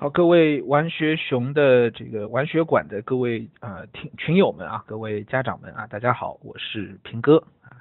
[0.00, 7.74] 好，各位玩学熊的这个玩学馆的各位呃听群友们啊，各位家长们啊，大家好，我是平哥啊，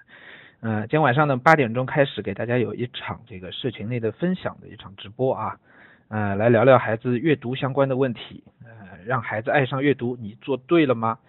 [0.62, 5.60] 呃，今天晚上呢八点钟开始给大家有一场这个社群内的分享的一场直播啊，
[6.08, 11.20] 呃，来聊聊孩子阅读相关的问题，呃，让孩子爱上阅读，你做对了吗？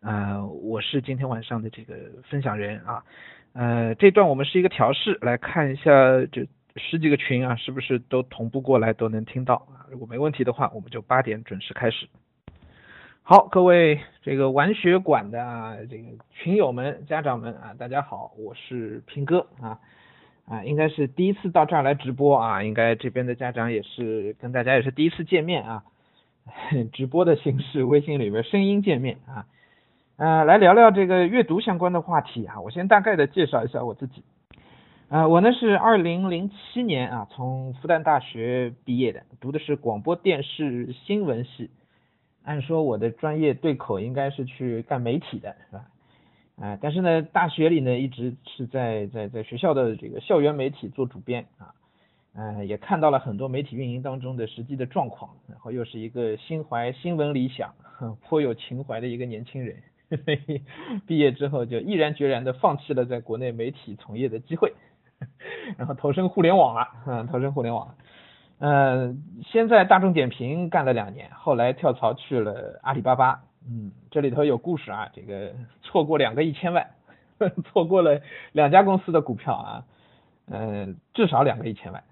[0.00, 1.94] 呃，我是今天晚上的这个
[2.28, 3.04] 分享人啊，
[3.52, 5.92] 呃，这段我们是一个调试，来看一下
[6.32, 6.44] 这。
[6.76, 9.86] 十几个群啊，是不是都同步过来都能听到啊？
[9.90, 12.08] 如果没问题的话，我们就八点准时开始。
[13.22, 19.78] 好，各位这个玩学馆的啊，这个群友们、家长们啊，大家好，我是平哥啊
[20.46, 25.84] 啊，应该是第一次到这儿来直播啊，应该这边的家长也是跟大家也是第一次见面啊，
[26.92, 29.46] 直播的形式，微信里边声音见面啊，
[30.16, 34.24] 呃，来聊聊这个阅读相关的话题啊，我先大概的介绍一下我自己。
[35.14, 41.70] 啊，我呢是二零零七年啊，从复旦大学毕业的，读的是广播电视新闻系。
[42.42, 45.86] 按说我的专业对口应该是去干媒体的，是吧？
[46.56, 51.70] 啊，但是呢，大学里呢一直是在在在学校的这个校园媒体做主编啊，
[52.34, 57.72] 嗯，也看到了很多媒体运营当中的实际的状况，然后又是一个心怀新闻理想、
[58.26, 59.80] 颇有情怀的一个年轻人，
[61.06, 64.72] 毕业之后就毅然决然的放弃了在国内媒体从业的机会。
[65.76, 67.94] 然后投身互联网了，嗯，投身互联网，
[68.58, 76.86] 嗯，先在大众点评干了两年，后来跳槽去了阿里巴巴，嗯，这里头有故事啊，这个错过两个一千万，
[77.64, 78.20] 错过了
[78.52, 79.84] 两家公司的股票啊，
[80.48, 82.02] 嗯，至少两个一千万，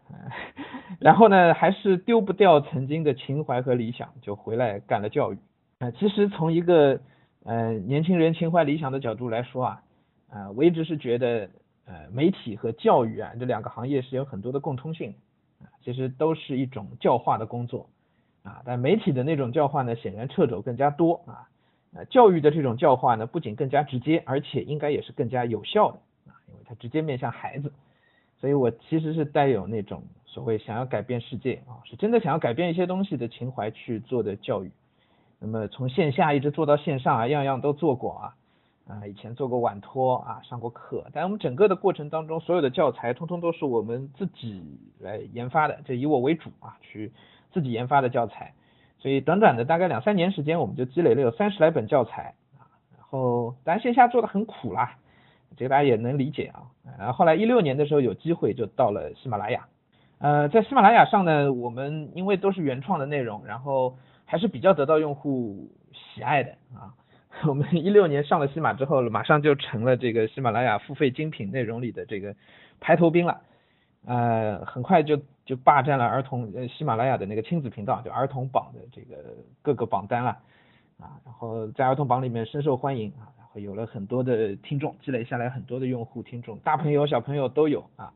[0.98, 5.38] 然后呢，还是丢不掉曾经的情怀和理想，就回来干了教育，
[5.78, 6.98] 啊，其实从一个
[7.44, 9.82] 呃年轻人情怀理想的角度来说啊，
[10.30, 11.48] 啊，我一直是觉得。
[11.84, 15.14] 呃，媒体和教育啊，这两个行业是有很多的共通性
[15.60, 17.88] 啊，其实都是一种教化的工作
[18.44, 18.62] 啊。
[18.64, 21.48] 但媒体的那种教化呢，显然掣肘更加多啊。
[21.94, 25.98] 呃，教育的这种教化呢，不仅更加直接，而且应该也是更加有效的
[26.30, 27.72] 啊，因为它直接面向孩子。
[28.38, 34.70] 所以我其实是带有那种所谓想要改变世界啊，是真的想要改变一些东西的情怀去做的教育。
[35.38, 38.34] 那么从线下一直做到线上啊，样样都做过啊。
[38.88, 47.12] 啊，以前做过晚托啊，上过课，但我们整个的过程当中，所有的教材通通都是我们自己来研发的，就以我为主啊，去
[47.52, 48.54] 自己研发的教材，
[48.98, 52.66] 所以短短的大概两三年时间，我们就积累了有三十来本教材啊，
[52.96, 54.96] 然后当然线下做的很苦啦，
[55.56, 56.66] 这个大家也能理解啊，
[56.98, 59.68] 然后后来一六年的时候有机会就到了喜马拉雅，
[60.18, 66.92] 呃，在喜马拉雅上呢，我们因为都是原创的内容，然后还是比较得到用户喜爱的啊。
[67.48, 72.34] 我们一六年上了喜马之后，马上就成了这个喜马拉雅付费精品内容里的这个
[72.78, 73.40] 排头兵了，
[74.06, 79.16] 呃，很快就就霸占了儿童呃喜马拉雅的那个亲子频道，就儿童榜的这个
[79.62, 80.30] 各个榜单了，
[81.00, 88.12] 啊，然后在儿童榜里面深受欢迎啊，然后有了很多的听众，积累下来很多的用户听众，大朋友小朋友都有啊。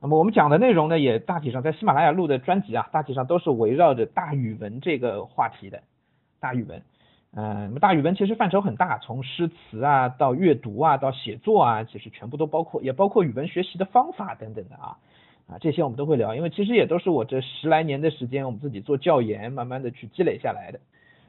[0.00, 5.82] 那么我们讲的内容呢，也大体上在喜马拉雅录的专辑啊，大体上都是围绕着大语文这个话题的，
[6.40, 6.82] 大语文。
[7.38, 14.96] 嗯，那么大语文其实范畴很大，从诗词啊到阅读啊到写作啊，其实全部都包括，也包括语文学习的方法等等的啊
[15.46, 20.80] 啊，这些我们都会聊，因为其实也都是我这十来年的时间，我们自己做教研，慢慢的去积累下来的。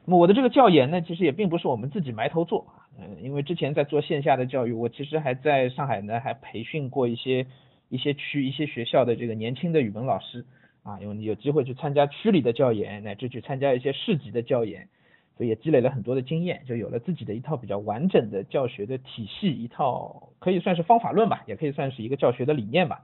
[0.06, 2.64] 那么我的这个教研呢，其实也并不是我们自己埋头做，
[2.98, 7.46] 嗯，因为之前在做线下的教育，我其实还在上海呢，还培训过一些
[7.90, 10.46] 一些区一些学校的这个年轻的语文老师
[10.84, 14.88] 啊，因为你有机会去参加区里的教研，乃至去参加一些市级的教研。
[15.38, 23.02] 所以也积累了很多的经验，就有了自己的一套比较完整的教学的体系，一套可以算是方法论吧，也可以算是一个教学的理念吧，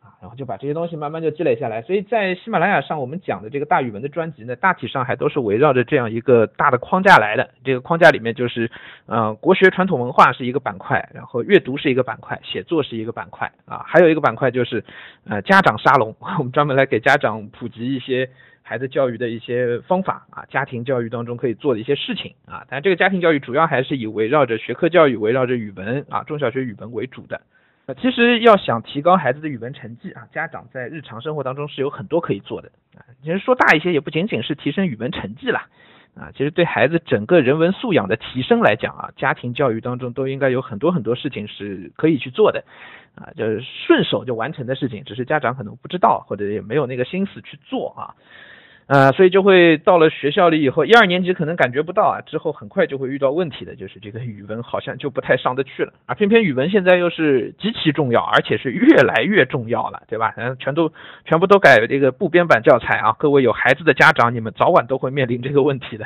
[0.00, 1.82] 啊，然后就把这些东西慢慢就积累下来。
[1.82, 7.50] 所以在喜马拉雅上我们讲的这个大语文的专辑呢，大体上还都是围绕着这样一个大的框架来的。
[7.62, 8.70] 这个框架里面就是，
[9.04, 14.82] 呃，国学传统文化是一个板块，然后阅读是一个板块，写作是一个板块，啊，还有一个板块就是，
[15.28, 18.30] 呃，家长沙龙， 我们专门来给家长普及一些。
[18.70, 27.40] 孩子教育的一些方法啊，家庭教育当中可以做的一些事情啊，但这个家庭教育主要还是以围绕着学科教育、围绕着语文啊，中小学语文为主的。
[27.86, 33.02] 呃，其实要想提高孩子的语文成绩啊，家长在日常生活当中是有很多可以做的啊。
[33.24, 35.66] 其实说大一些，也不仅仅是提升语文成绩啦，
[36.14, 42.62] 啊，其实对孩子整个人文素养的提升来讲啊，家庭教育当中都应该有很多很多事情是可以去做的
[43.16, 48.14] 啊，就是顺手就完成的事情，只是家长可能不知道或者也没有那个心思去做啊。
[48.90, 60.34] 呃，所以就会到了学校里以后，一二年级可能感觉不到啊，之后很快就会遇到问题的，就是这个语文好像就不太上得去了啊，偏偏语文现在又是极其重要，而且是越来越重要了，对吧？
[60.36, 60.92] 嗯，全都
[61.24, 66.04] 全部都改这个部编版教材啊，各位有孩子的家长，你们早晚都会面临这个问题的。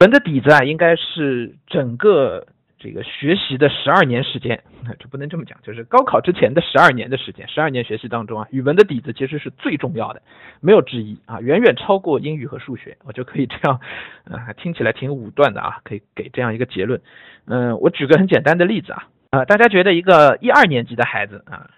[0.00, 2.46] 文的底子啊，应该是整个。
[2.78, 4.62] 这个学习的十二年时间，
[4.98, 10.22] 这不能这么讲，就是高考之前的十二年的时间，十二年学习当中啊，语文的底子其实是最重要的，
[10.60, 13.80] 没有之一啊，远远超过英语和数学，我就可以这样，
[14.30, 17.00] 啊，听起来挺武断的啊，可以给这样一个结论。
[17.46, 21.68] 嗯，我举个很简单的例子啊，啊，大家觉得一个一二年级的孩子啊。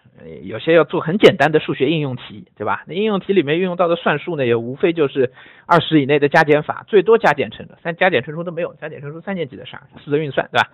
[0.43, 2.85] 有些要做很简单的数学应用题，对吧？
[2.87, 5.33] 那应用题里面运用到的算术呢，也无非就是
[5.67, 10.69] 二十以内的加减法，最多加减乘除，三加减乘除都没有，加减乘除三年级的事儿，四则运算，对吧？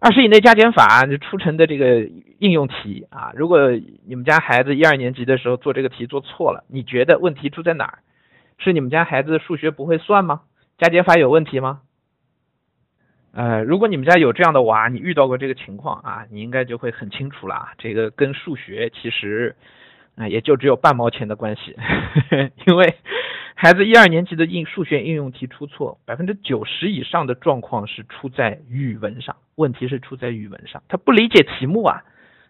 [0.00, 3.70] 二十以内加减法出成的这个应用题啊，如果
[4.06, 7.98] 你们家孩子一二年级的时候做这个题做错了，你觉得问题出在哪儿？
[8.58, 10.40] 是你们家孩子数学不会算吗？
[10.78, 11.80] 加减法有问题吗？
[13.32, 17.68] 呃，如果你们家有这样的娃，你遇到过这个情况啊，你应该就会很清楚了。
[17.78, 19.54] 这个跟数学其实
[20.16, 21.76] 啊，也就只有半毛钱的关系。
[22.66, 22.94] 因为
[23.54, 32.02] 孩子一二年级的应数学应用题出错，百分之九十以上的状况是出在语文上，问题是出在语文上，他不理解题目啊，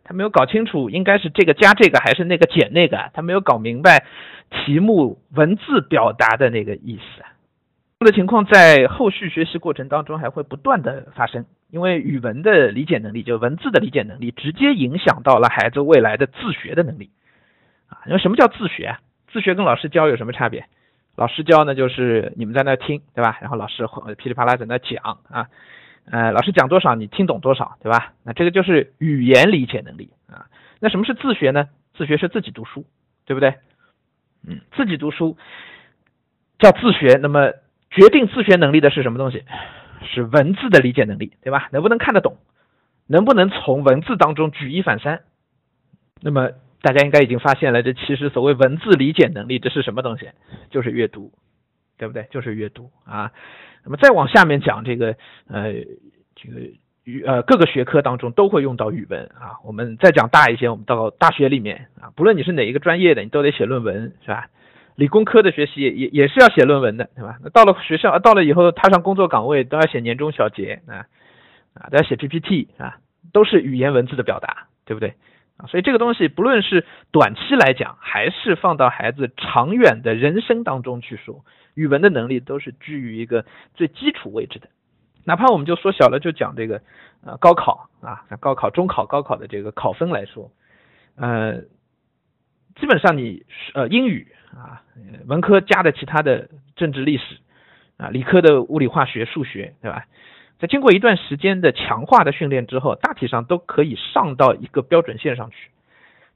[0.03, 4.07] 他没有搞清楚应该是这个加这个还是那个减那个，他没有搞明白
[4.51, 7.23] 题目文字表达的那个意思。
[8.03, 17.11] 这样的情况在后续学习过程当中还会不断的发生，因为语文的理解能力，就文字的理解能力，直接影响到了孩子未来的自学的能力。
[17.91, 18.97] 啊，因为什么叫自学？
[19.31, 20.65] 自学跟老师教有什么差别？
[21.15, 23.37] 老师教呢，就是你们在那听，对吧？
[23.43, 23.87] 然后老师
[24.17, 25.49] 噼里啪啦在那讲啊，
[26.11, 28.15] 呃，老师讲多少你听懂多少，对吧？
[28.25, 30.47] 那这个就是语言理解能力啊。
[30.79, 31.69] 那什么是自学呢？
[31.99, 32.87] 自学是自己读书，
[33.27, 33.57] 对不对？
[34.49, 35.37] 嗯，自己读书
[36.59, 37.53] 叫自学，那么。
[37.91, 39.45] 决定自学能力的是什么东西？
[40.03, 41.69] 是文字的理解能力，对吧？
[41.73, 42.39] 能不能看得懂？
[43.07, 45.23] 能不能从文字当中举一反三？
[46.23, 46.51] 那么
[46.81, 50.31] 大家应该已经发现了，这其实所谓文字理解能力，这是什么东西？
[50.71, 51.33] 就是阅读，
[51.99, 52.27] 对不对？
[52.31, 53.33] 就是阅读啊。
[53.85, 55.17] 那么再往下面讲，这个
[55.49, 55.73] 呃，
[56.35, 56.61] 这个
[57.05, 59.59] 语呃各个学科当中都会用到语文啊。
[59.65, 64.49] 我们再讲大一些，我们到大学里面啊，不论你是哪一个专业的，你都得写论文，是吧？
[64.97, 67.39] 理工科的学习也也是要写论文的，对吧？
[67.43, 71.07] 那到了学校，到了以后踏上工作岗位都要写年终小结啊
[71.73, 72.99] 啊，都要写 PPT 啊，
[73.33, 75.15] 都是语言文字的表达，对不对
[75.57, 75.65] 啊？
[75.69, 84.69] 所以这个东西不论是短期来讲，还是放到孩子长远的人生当中去说，语文的能力都是居于一个最基础位置的。
[85.25, 86.83] 哪怕我们就缩小了，就讲这个
[87.25, 90.51] 呃高考啊，高考、中考、高考的这个考分来说，
[91.17, 91.61] 呃，
[92.75, 94.27] 基本上你呃英语。
[94.55, 94.83] 啊，
[95.27, 97.39] 文科加的其他的政治历史，
[97.97, 100.05] 啊，理科的物理化学数学，对吧？
[100.59, 105.71] 在经过一段时间的强化的训练之后，大体上都可以上到一个标准线上去。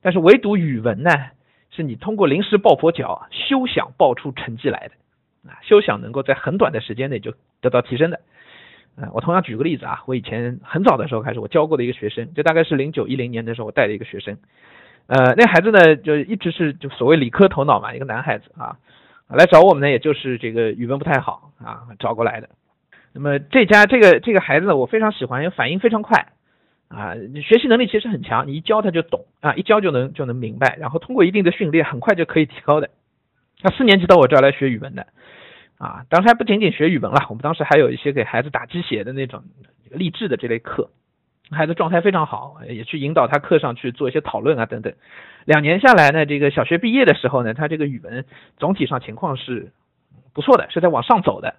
[0.01, 1.11] 但是唯独语文呢，
[1.71, 8.21] 是你通过临时抱佛脚，休想抱出成绩来的，啊，休想能够在很短的时间内就得到提升的。
[8.97, 14.39] 啊，我同样举个例子啊，我以前很早的时候开始，我教过的一个学生，就大概是零九一零年的时候，我带的一个学生。
[15.07, 18.77] 呃，那孩子呢，就一直是就所谓理科头脑嘛，一个男孩子啊，
[19.29, 22.49] 来找我们呢，也就是这个语文不太好啊，找过来的。
[23.13, 26.33] 那么这家这个这个孩子呢，我非常喜欢，反应非常快
[26.89, 32.89] 啊，学习能力其实很强，你一教他就懂啊，一教就能就能明白，然后通过一定的训练，很快就可以提高的。
[33.61, 35.07] 他四年级到我这儿来学语文的
[35.79, 39.43] 啊，当时还不仅仅学语文了，我们当时还有一些给孩子打鸡血的那种
[39.91, 40.89] 励志的这类课。
[41.55, 44.93] 孩子状态非常好，也去引导他课上去做一些讨论啊等等。
[45.45, 48.25] 两年下来呢，这个小学毕业的时候呢，他这个语文
[48.57, 49.73] 总体上情况是
[50.33, 51.55] 不错的，是在往上走的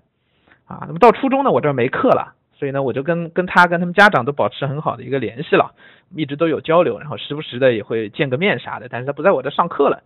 [0.66, 0.84] 啊。
[0.88, 5.72] 那么到初中呢，我这儿没课了，所以呢，我就跟跟他跟他们家长都保持很好的一个联系了，
[6.16, 8.88] 一直都有交流，然后时不时的也会见个面啥的。
[8.90, 10.04] 但是他不在我这上课了。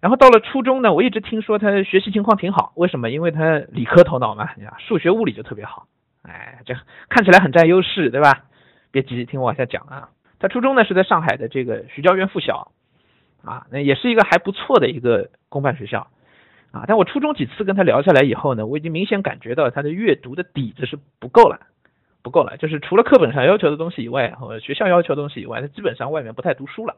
[0.00, 3.10] 然后到了初中呢，我一直听说他学习情况挺好，为什么？
[3.10, 4.48] 因为他理科头脑嘛，
[4.78, 5.86] 数学物理就特别好，
[6.22, 6.74] 哎，这
[7.10, 8.44] 看起来很占优势，对吧？
[8.90, 10.08] 别急，听我往下讲啊。
[10.38, 12.72] 他初中呢是在上海的这个徐家园附小，
[13.44, 16.08] 啊，那也是一个还不错的一个公办学校，
[16.72, 21.60] 啊，但我初中几次跟他聊下来以后呢，我已经明显感觉到他的阅读的底子是不够了，
[22.22, 26.96] 不够了，就是除了课本上要求的东西以外，和学校要求的东西以外，他基本上外面不太读书了，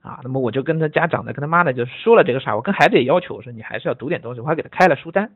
[0.00, 5.30] 啊，那么我就跟他家长呢，跟他妈呢就说了这个事儿，我跟孩子也要求，我说你还是要读点东西，我还给他开了书单。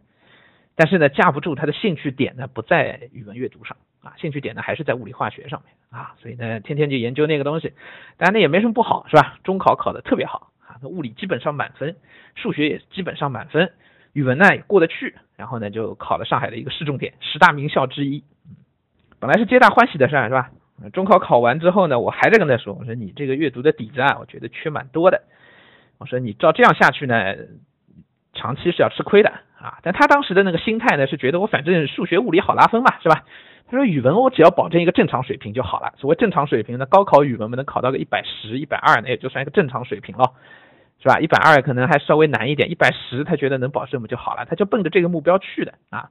[0.74, 7.72] 但是呢，架不住他的兴趣点呢不在语文阅读上啊，兴趣点呢还是在物理化学上面啊，所以呢，天天就研究那个东西。
[8.16, 9.38] 当然那也没什么不好，是吧？
[9.44, 11.96] 中考考的特别好啊，那物理基本上满分，
[12.34, 13.72] 数学也基本上满分
[14.12, 18.24] 语文呢也过得去，然后呢就考了上海的一个市重点，十大名校之一。
[19.20, 20.50] 本来是皆大欢喜的事儿，是吧？
[20.92, 25.22] 中考考完之后呢，我还在跟他说，我说你这个阅读的底子啊，我觉得缺蛮多的。
[25.98, 27.36] 我说你照这样下去呢，
[28.32, 29.78] 长期是要吃亏的啊。
[29.82, 33.24] 但他当时的那个心态呢，是觉得我反正数学、物理好拉分嘛，是吧？
[33.70, 35.94] 他说语文我只要保证一个正常水平就好了。
[35.96, 40.32] 所谓正常水平呢，高考语文能考到个一百十、一百二，那也就算一个正常水平了，
[41.00, 41.18] 是吧？
[41.20, 46.10] 一百二可能还稍微难一点，一百十他觉得能保证不就好了，他就奔着这个目标去的啊。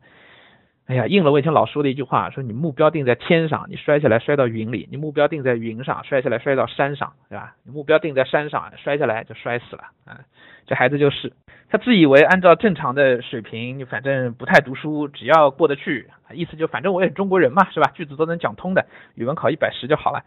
[0.87, 7.53] 哎呀，应了我以前老说的一句话，说你目标定在天上，你摔下来摔到云里；你目标定在云上，摔下来摔到山上，对吧？
[7.63, 10.19] 你目标定在山上，摔下来就摔死了啊！
[10.65, 11.31] 这孩子就是，
[11.71, 17.89] 他自以为按照正常的水平，你反正不太读书，只要过得去，意思就反正我也中国人嘛，是吧？
[17.95, 18.85] 句子都能讲通的，
[19.15, 20.21] 语文考一百十就好了。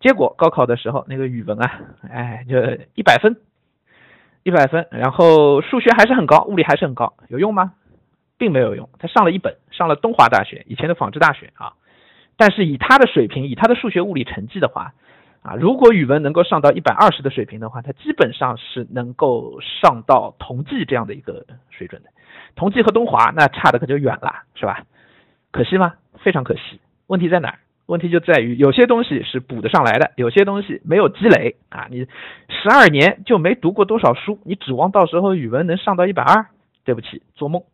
[0.00, 1.78] 结果高考的时候，那个语文啊，
[2.10, 2.56] 哎，就
[2.94, 3.36] 一百分，
[4.44, 7.74] 一百分，然后数学还是很高，物理还是很高，有用吗？
[8.38, 11.74] 并没有用，他上了一本，上了东华大学，以前的纺织大学啊。
[12.38, 14.94] 但是以他的水平，以他的数学物理成绩的话，
[15.42, 22.10] 啊，如果语文能够上到一百二十的水平的话，他基本上是能够上到同济这样的一个水准的。
[22.54, 24.84] 同济和东华那差的可就远了，是吧？
[25.50, 25.94] 可惜吗？
[26.18, 26.80] 非常可惜。
[27.08, 27.58] 问题在哪儿？
[27.86, 31.88] 问题就在于有些东西是补得上来的，有些东西没有积累啊。
[31.90, 32.06] 你
[32.48, 36.46] 十二年就没读过多少书，你指望到时候语文能上到一百二？
[36.84, 37.64] 对不起，做梦。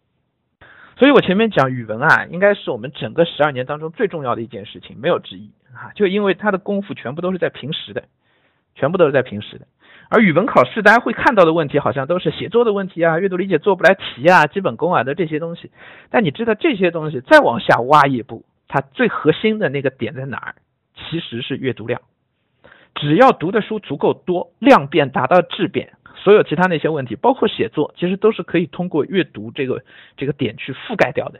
[0.97, 5.93] 所以我前面讲语文啊，应该是我们整个十二年当中最重要的一件事情，没有之一啊。
[5.95, 8.05] 就因为他的功夫全部都是在平时的，
[8.75, 9.67] 全部都是在平时的。
[10.11, 15.71] 而语文考试大家会看到的问题，好像都是写作的问题啊，阅读理解做不来题啊，基本功啊的这些东西。
[16.11, 20.55] 但你知道这些东西再往下挖一步，它最核心的那个点在哪儿？
[20.97, 22.01] 其实是阅读量。
[22.95, 25.93] 只要读的书足够多，量变达到质变。
[26.17, 29.85] 所有其他那些问题，包括写作，其实都是可以通过阅读这个
[30.17, 31.39] 这个点去覆盖掉的，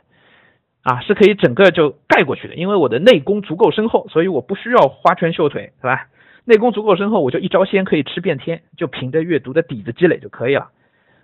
[0.89, 2.55] 啊，是可以整个就盖过去的。
[2.55, 6.07] 因为我的内功足够深厚，所以我不需要花拳绣腿，是吧？
[6.45, 10.71] 内功足够深厚，我就一招鲜可以吃遍天，就凭着阅读的底子积累就可以了。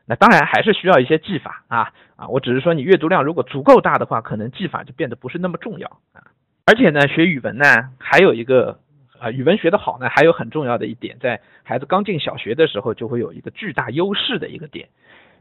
[0.05, 2.27] 那当然还是需要一些技法啊啊！
[2.27, 6.21] 我只是说你阅读量如果足够大的话，可能技法就变得不是那么重要啊。
[6.65, 7.65] 而且呢，学语文呢
[7.97, 8.79] 还有一个。
[9.17, 14.89] 啊，语文学得好呢，还有很重要的一点，在孩子刚进小学的时候，就会有一个巨大优势的一个点，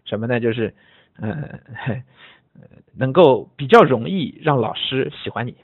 [0.04, 0.38] 什么呢？
[0.38, 0.72] 就是，
[1.20, 1.58] 呃，
[2.96, 5.56] 能够比较容易让老师喜欢你。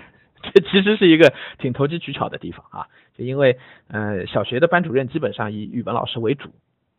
[0.42, 6.48] 这其实是一个挺投机取巧的地方啊，就因为，呃，小学的班主任基本上以语文老师为主，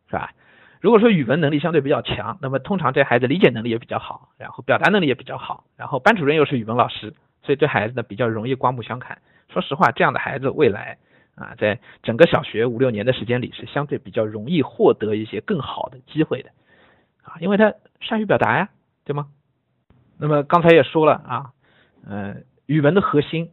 [0.08, 0.32] 是吧？
[0.80, 9.18] 如果说语文能力相对比较强，那么通常这孩子理解能力也比较好，然后表达能力也比较好，然后班主任又是语文老师，所以对孩子呢比较容易刮目相看。
[9.50, 10.98] 说实话，这样的孩子未来
[11.36, 16.50] 啊，在整个小学五六年的时间里，是相对比较容易获得一些更好的机会的
[17.24, 18.70] 啊，因为他善于表达呀，
[19.06, 19.28] 对吗？
[20.18, 21.52] 那么刚才也说了啊，
[22.06, 23.52] 呃，语文的核心，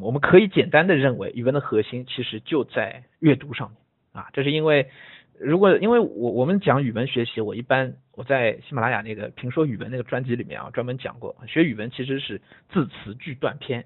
[0.00, 3.78] 我们可以简单的认为，语文的核心其实就在阅读上面
[4.12, 4.30] 啊。
[4.32, 4.90] 这是因为，
[5.38, 13.84] 如果因为我我们讲语文学习，我一般我在喜马拉雅那个评说语文那个专辑里面啊，专门讲过，学语文其实是字词句断篇。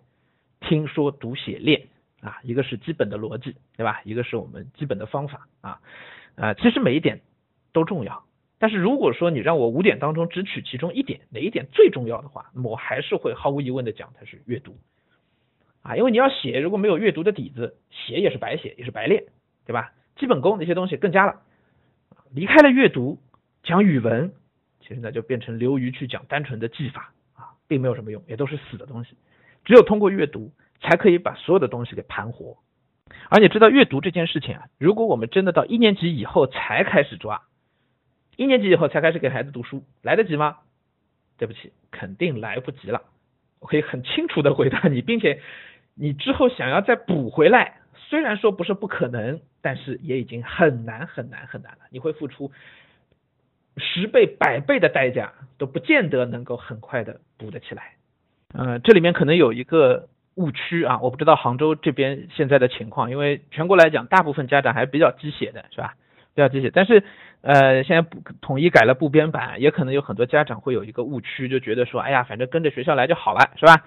[0.61, 1.89] 听说读写练
[2.21, 4.03] 啊，一个是基本的逻辑，对吧？
[4.05, 5.81] 一个是我们基本的方法啊，
[6.37, 7.23] 啊，其实每一点
[7.73, 8.23] 都重要。
[8.61, 14.77] 但是如果说你让我五点当中只取其中一点，哪一点最重要的话，那么我还是会毫无疑问的讲它是阅读
[15.83, 19.25] 啊，因为你要写，如果没有阅读的底子，写也是白写，也是白练，
[19.65, 19.93] 对吧？
[20.17, 21.41] 基本功那些东西更加了，
[22.31, 23.19] 离开了阅读
[23.63, 24.31] 讲语文，
[24.81, 29.17] 其实呢就变成流于去讲单纯的技法啊，并没有什么用，也都是死的东西。
[29.65, 30.53] 只有通过阅读，
[30.83, 32.59] 才可以把所有的东西给盘活。
[33.31, 37.41] 而你知道阅读这件事情啊，如果我们真的到一年级以后才开始抓，
[38.41, 40.57] 一年级以后才开始给孩子读书，来得及吗？
[41.37, 43.03] 对不起，肯定来不及了。
[43.59, 45.43] 我可以很清楚的回答你，并且
[45.95, 51.81] 你之后想要再补回来，虽然说不是不可能，但是也已经很难很难很难了。
[51.91, 52.51] 你会付出
[53.77, 57.93] 十倍百倍的代价，都不见得能够很快的补得起来。
[58.55, 65.95] 呃，这里面可能有一个误区啊，我不知道杭州这边现在的情况，因为全国来讲，大部分家长还比较鸡血的，是吧？
[66.33, 67.03] 比较鸡血，但是
[67.43, 73.85] 呃，现在不统一改了部编版，也可能有很多家长会有一个误区，就觉得说，哎呀，反正跟着学校来就好了，是吧？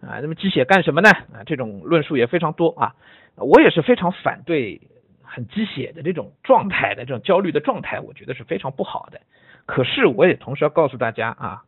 [0.00, 1.10] 啊，那么鸡血干什么呢？
[1.10, 2.94] 啊，这种论述也非常多啊，
[3.36, 4.80] 我也是非常反对
[5.22, 9.20] 很鸡血的这种状态的这种焦虑的状态，我觉得是非常不好的。
[9.66, 11.62] 可是我也同时要告诉大家啊。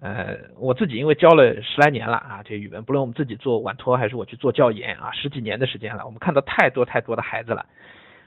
[0.00, 7.64] 呃，我自己因为教了十来年了啊，这语文，不论我们自己做晚托还是我去做教研啊，十几年的时间了，我们看到太多太多的孩子了。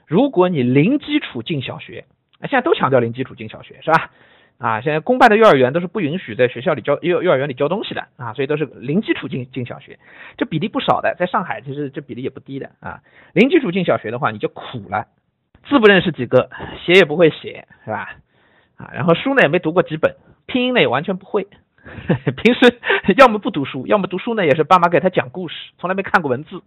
[0.06, 2.06] 如果你零基础进小学，
[2.40, 4.10] 啊现在都强调零基础进小学是吧？
[4.58, 9.98] 啊，现在公办的幼儿园都是不允许在学校里教幼幼儿园里教东西的啊，所以都是零基础进进小学，
[10.36, 12.98] 这比例不少的，在上海其实这比例也不低的啊。
[13.34, 15.06] 零基础进小学的话，你就苦了，
[15.68, 16.50] 字不认识几个，
[16.84, 18.16] 写也不会写，是吧？
[18.76, 20.16] 啊，然后书呢也没读过几本，
[20.46, 21.46] 拼音呢也完全不会，
[22.42, 22.80] 平时
[23.16, 26.62] 要么不读书，要么读书呢也是爸妈给他讲故事，从来没看过文字。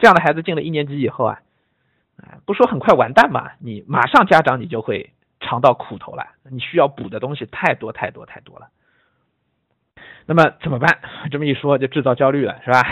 [0.00, 1.38] 这样的孩子进了一年级以后，啊，
[2.46, 5.12] 不说很快完蛋吧，你马上家长你就会。
[5.42, 8.68] 尝到苦头了，你需要补的东西太多太多太多了。
[10.26, 10.98] 那么怎么办？
[11.30, 12.84] 这么一说就制造焦虑了，是吧？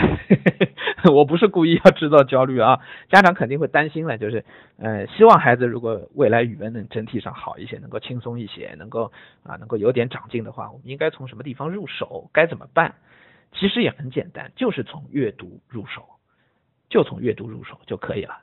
[1.13, 4.43] 我不是故意要制造焦虑啊，家长肯定会担心了，就是
[4.79, 9.11] 呃，希望孩子如果未来语文能整体上好一些，能够轻松一些，能够
[9.43, 12.31] 啊能够有点长进的话，我们应该从什么地方入手？
[12.33, 12.95] 该怎么办？
[13.53, 16.03] 其实也很简单，就是从阅读入手，
[16.89, 18.39] 就从阅读入手就可以了。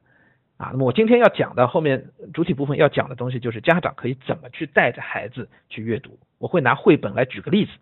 [0.57, 6.19] 啊，那么我今天要讲的后面主体部分要讲的东西，就是家长可以怎么去带着孩子去阅读。
[6.39, 7.73] 我会拿绘本来举个例子，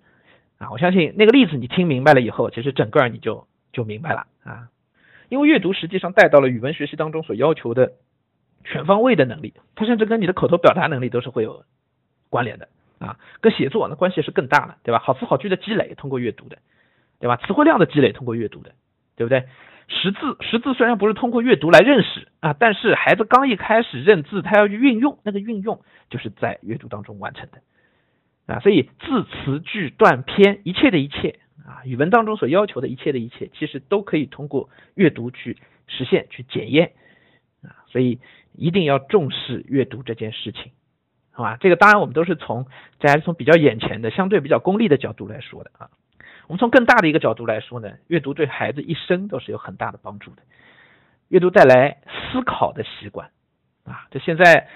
[0.58, 4.68] 啊，我相信那个例子你听明白了以后，其实整个你就就明白了啊。
[5.28, 7.92] 因为阅读实际上带到了语文学习当中所要求的
[8.64, 11.64] 全方位的能力，它甚至跟你的口头表达能力都是会有
[12.28, 14.98] 关联的啊，跟写作那关系是更大的，对吧？
[14.98, 16.58] 好词好句的积累通过阅读的，
[17.20, 17.36] 对吧？
[17.36, 18.72] 词汇量的积累通过阅读的，
[19.16, 19.44] 对不对？
[19.86, 27.60] 识字，识字虽然不是通过阅读来认识啊，但是孩子刚一开始认字，他要去运用，那个运用就是在阅读当中完成的
[28.52, 28.60] 啊。
[28.60, 36.92] 所以字词句段篇，一切的一切啊，语文当中所要求的一切的一切，其实都可以通过阅读去实现、去检验
[37.62, 37.84] 啊。
[37.88, 38.20] 所以
[38.54, 40.72] 一定要重视阅读这件事情，
[41.30, 41.58] 好吧？
[41.60, 42.66] 这个当然我们都是从
[43.00, 45.90] 这还是从比较眼前的、相对比较功利的角度来说的啊。
[46.46, 50.42] 我们从更大的一个角度来说呢，阅读对孩子一生都是有很大的帮助的。
[51.28, 51.98] 阅读带来
[52.32, 53.30] 思考的习惯
[53.84, 54.68] 啊，这现在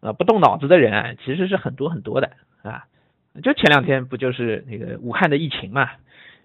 [0.00, 2.84] 呃不动脑子的人啊，其实是很多很多的啊。
[3.42, 5.88] 就前两天不就是那个武汉的疫情嘛，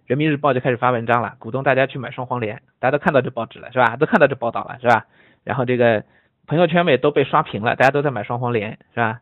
[0.05, 3.97] 人民日报就开始发文章了，鼓动大家去买双黄连，大家都看到这报纸了是吧？
[3.97, 5.05] 都看到这报道了是吧？
[5.43, 6.05] 然后这个
[6.45, 9.21] 朋友圈也都被刷屏了，大家都在买双黄连是吧？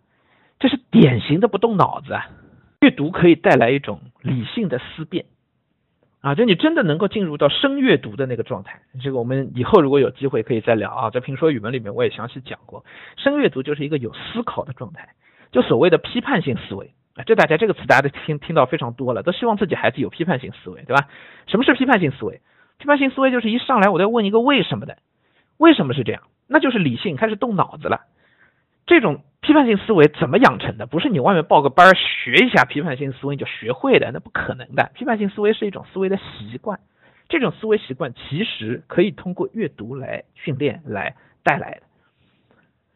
[0.60, 2.28] 这是典型的不动脑子啊。
[2.82, 5.26] 阅读可以带来一种理性的思辨。
[6.26, 12.84] 啊，就你真的能够进入到深阅读的那个状态，这个我们以后如果有机会可以再聊啊，在评说语文里面我也详细讲过，
[13.16, 15.10] 深阅读就是一个有思考的状态，
[15.52, 21.08] 就所谓的批判性思维啊，这大家这个词大家都听听到非常多了，都希望自己孩子有批判性思维，对吧？
[21.46, 22.42] 什么是批判性思维？
[22.80, 24.98] 批判性思维就是一上来我都要问一个为什么的，
[25.58, 26.24] 为什么是这样？
[26.48, 28.02] 那就是理性开始动脑子了，
[28.86, 29.22] 这种。
[29.42, 30.88] 批判性思维怎么养成的？
[30.88, 34.90] 不是你外面报个班学一下批判性思维你就学会的，那不可能的。
[34.96, 36.80] 批判性思维是一种思维的习惯，
[37.30, 41.82] 这种思维习惯其实可以通过阅读来训练来带来的。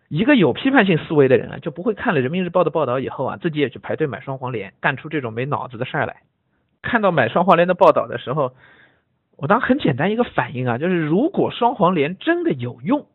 [0.08, 6.24] 一个有批判性思维的人啊，就不会看了人民日报的报道以后啊，自己也去排队买双黄连，干出这种没脑子的事来。
[6.82, 8.54] 看到买双黄连的报道的时候，
[9.38, 13.06] 我当很简单一个反应啊，就是如果双黄连真的有用。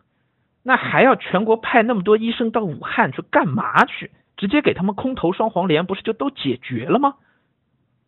[0.65, 4.11] 那还要全国派那么多医生到武汉去干嘛去？
[4.37, 7.15] 直接给他们空投双黄连，不是就都解决了吗？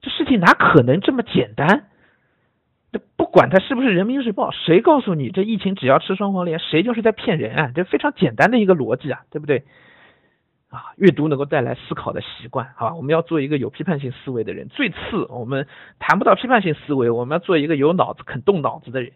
[0.00, 1.88] 这事情哪可能这么简单？
[2.92, 7.72] 这不管他是不是人民日报，谁告诉你这疫情只要吃双黄连，谁就是在骗人啊！
[7.74, 9.64] 这非常简单的一个逻辑啊，对不对？
[10.68, 12.94] 啊，阅读能够带来思考的习惯，好吧？
[12.96, 14.68] 我们要做一个有批判性思维的人。
[14.68, 19.12] 最次，我们谈不到批判性思维，我们要做一个有脑子、肯动脑子的人。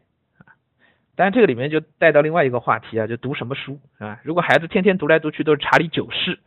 [1.20, 4.18] 但，这个里面就带到另外一个话题啊，就读什么书啊？
[4.24, 6.38] 如果孩子天天读来读去都是查理九世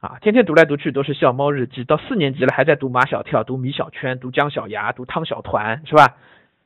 [0.00, 6.16] 啊，天天读来读去都是笑猫日记，到四年级了还在读马小跳、读米小圈、读姜小牙、读汤小团，是吧？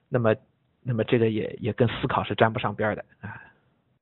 [0.08, 0.36] 那么，
[0.84, 3.42] 那么这个也也跟思考是沾不上边的啊。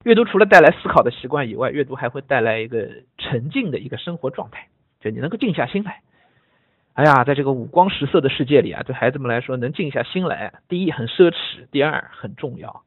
[0.04, 4.68] 阅读除了带来思考的习惯以外，阅读还会带来一个沉静的一个生活状态，
[5.00, 6.02] 就你能够静下心来。
[6.92, 12.82] 哎呀，在这个五光十色的世界里啊，对孩子们来说能静下心来，第一很奢侈，第二很重要。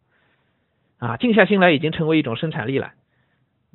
[1.02, 2.94] 啊，静下心来已经成为一种生产力了，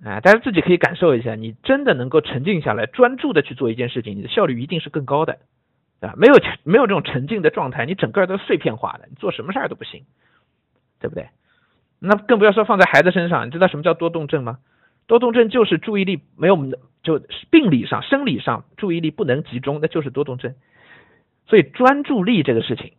[0.04, 5.38] 啊，大家自己可以感受一下，你真的能够沉静下来，专注的去做一件事情，你的效率一定是更高的，
[5.98, 10.04] 啊，没有没有这种沉静的状态，你整个都碎片化的，你做什么事儿都不行，
[11.00, 11.30] 对不对？
[11.98, 14.58] 那更不要说放在孩子身上，你知道什么叫多动症吗？
[15.08, 16.56] 多动症就是注意力没有，
[17.02, 20.54] 就病理上、生理上注意力不能集中，那就是多动症。
[21.48, 22.92] 所以专注力这个事情。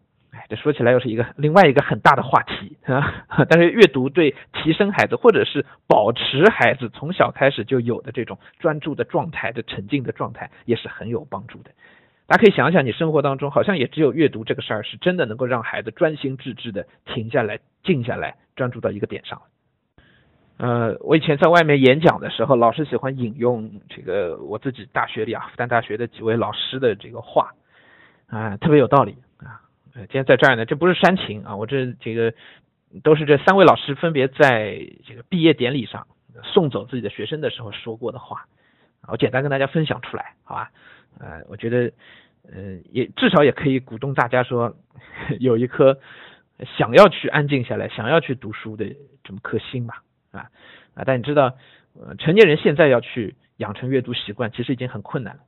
[0.49, 3.25] 这说起来又是一个另外一个很大的话题啊！
[3.49, 11.71] 但是阅读对提升孩子或者是保持孩子从小开始就有的这种专注的状态、的沉浸的状态也是很有帮助的。
[12.27, 19.41] 大家可以想想，你生活当中好像也只有阅读这个事儿是真的能够让孩子专心致志的停下来、静下来、专注到一个点上。
[20.57, 27.51] 呃，我以前在外面演讲的时候，老是喜欢引用这个我自己大学里啊，复旦大学的几位老师的这个话
[28.27, 29.15] 啊，特别有道理。
[30.01, 32.33] 今天在这儿呢，这不是煽情啊，我这这个
[33.03, 36.07] 都是这三位老师分别在这个毕业典礼上
[36.43, 38.45] 送走自己的学生的时候说过的话，
[39.07, 40.71] 我简单跟大家分享出来，好吧？
[41.19, 41.91] 呃，我觉得，
[42.51, 44.75] 呃，也至少也可以鼓动大家说，
[45.39, 45.99] 有一颗
[46.77, 48.85] 想要去安静下来、想要去读书的
[49.23, 50.03] 这么颗心吧。
[50.31, 50.49] 啊
[50.93, 51.03] 啊！
[51.05, 51.55] 但你知道，
[52.19, 55.41] 成年人现在要去养成阅读习惯，其实已经很困难了。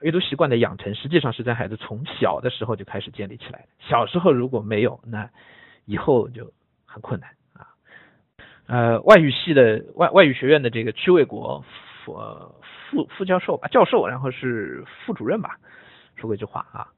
[0.00, 3.68] 阅读习惯的养成，实际上是在孩子从小的时候就开始建立起来的。
[3.80, 5.28] 小时候如果没有，那
[5.86, 6.52] 以后就
[6.86, 7.66] 很困难啊。
[8.66, 11.64] 呃，外语系的外外语学院的这个屈卫国
[12.04, 12.14] 副
[12.90, 15.58] 副副教授吧，教授，然后是副主任吧，
[16.16, 16.88] 说过一句话啊。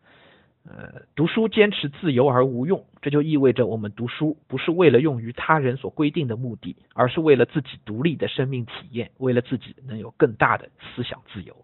[0.68, 11.56] 呃，读书坚持自由而无用，这就意味着我们读书不是为了用于他人所规定的目的，而是为了自己独立的生命体验，为了自己能有更大的思想自由。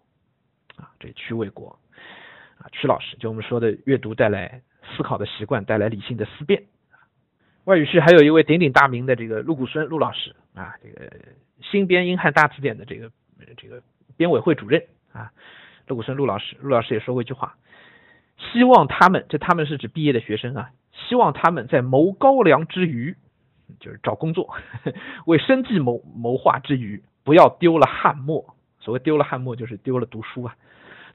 [0.77, 1.77] 啊，这曲卫国，
[2.59, 4.61] 啊，曲老师，就我们说的阅读带来
[4.95, 6.63] 思考的习惯，带来理性的思辨。
[7.65, 11.11] 外语系还有一位鼎鼎大名的这个陆谷孙陆老师，啊，这个
[11.61, 13.11] 新编英汉大词典的这个
[13.57, 13.83] 这个
[14.15, 15.31] 编委会主任啊，
[15.87, 17.57] 陆谷孙陆老师，陆老师也说过一句话。
[18.37, 20.69] 希望他们，这他们是指毕业的学生啊。
[21.09, 23.15] 希望他们在谋高粱之余，
[23.79, 24.55] 就是找工作，
[25.25, 28.55] 为生计谋谋划之余，不要丢了汉墨。
[28.87, 30.55] 所谓丢了汉墨，就是丢了读书啊。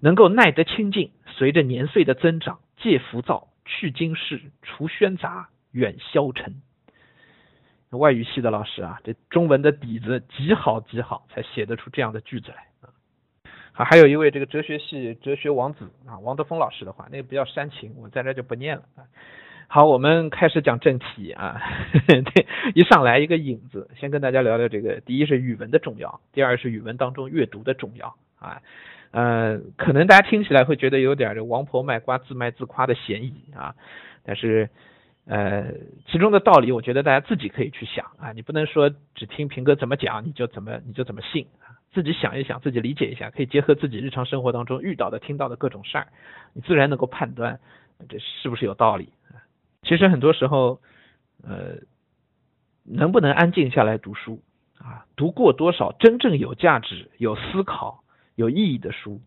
[0.01, 6.61] 能够耐得清静，随着年岁的增长，戒浮躁，去惊世，除喧杂，远消沉。
[7.93, 12.93] 外语系的老师啊，这中文的底子极好极好，才写得出这样的句子来啊。
[13.73, 19.09] 好，还有一位这个哲学系哲学王子啊，王德峰老师的话，那个比较煽情，我在这就不念了啊。
[19.75, 21.59] 好，我们开始讲正题啊。
[22.07, 28.61] 对，一上来一个引子，先跟大家聊聊这个，第一是语文的重要，第二是语文当中阅读的重要啊。
[29.13, 33.75] 呃，可能大家听起来会觉得有点这王婆卖瓜自卖自夸的嫌疑啊，
[34.27, 34.69] 但是
[35.25, 35.73] 呃，
[36.07, 41.73] 其中的道理，我觉得大家自己可以去想啊，你不能说只听平哥怎么讲，你就怎么你就怎么信啊。
[41.95, 46.09] 自己想一想，自己理解一下，可以结合自己日常生活当中遇到的、听到的各种事儿，
[46.53, 47.59] 你自然能够判断
[48.07, 49.09] 这是不是有道理。
[49.83, 50.81] 其实很多时候，
[51.43, 51.79] 呃，
[52.85, 54.41] 能不能安静下来读书
[54.79, 55.07] 啊？
[55.17, 58.03] 读过多少真正有价值、有思考、
[58.35, 59.21] 有意义的书，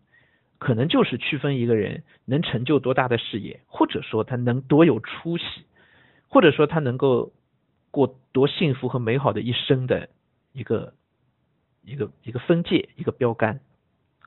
[0.58, 5.44] 可能就是区分一个人能成就多大的事业，或者说他能多有出息，
[6.28, 7.32] 或者说他能够
[7.90, 10.08] 过多幸福和美好的一生的
[10.52, 10.92] 一个。
[11.88, 13.60] 一个一个分界，一个标杆，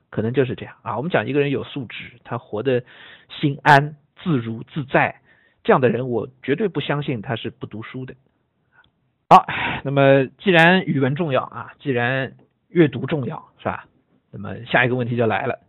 [0.08, 0.96] 可能就是这样啊。
[0.96, 2.82] 我们讲一个人有素质，他活得
[3.28, 5.20] 心安、自如、自在，
[5.70, 8.16] 这样的人，我绝对不相信他是不读书的。
[9.28, 9.46] 好，
[9.84, 12.32] 那么既然语文重要啊，既然
[12.70, 13.86] 阅读重要，是吧？
[14.32, 15.60] 那么下一个问题就来了，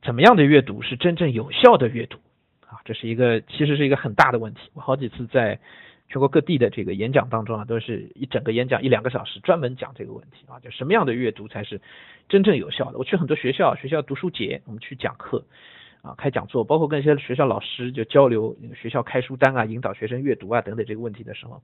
[0.00, 2.18] 怎么样的阅读是真正有效的阅读
[2.68, 2.78] 啊？
[2.84, 4.60] 这是一个其实是一个很大的问题。
[4.74, 5.58] 我好几次在。
[6.08, 11.80] 全国各地的这个演讲当中啊，都是一整个演讲一两个小时，专门讲这个问题啊，就什么样的阅读才是
[12.28, 12.98] 真正有效的？
[12.98, 15.44] 我去很多学校，学校读书节，我们去讲课
[16.06, 21.60] 啊，开讲座，包括跟一些学校老师就交流，学校开书单啊，引导学生阅读啊等等这个问题的时候，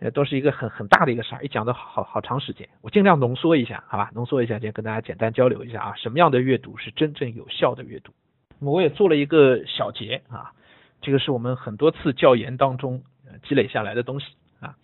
[0.00, 2.68] 呃，都是一个很很大的一个事儿，一讲都好好长时间。
[2.80, 8.12] 我尽量浓缩一下，好吧，浓缩一下，先跟大家简单交流一下啊，什么样的阅读是真正有效的阅读？
[8.60, 10.52] 我也做了一个小结啊，
[11.00, 13.02] 这个是我们很多次教研当中。
[13.42, 14.26] 积累下来的东西
[14.58, 14.74] 啊，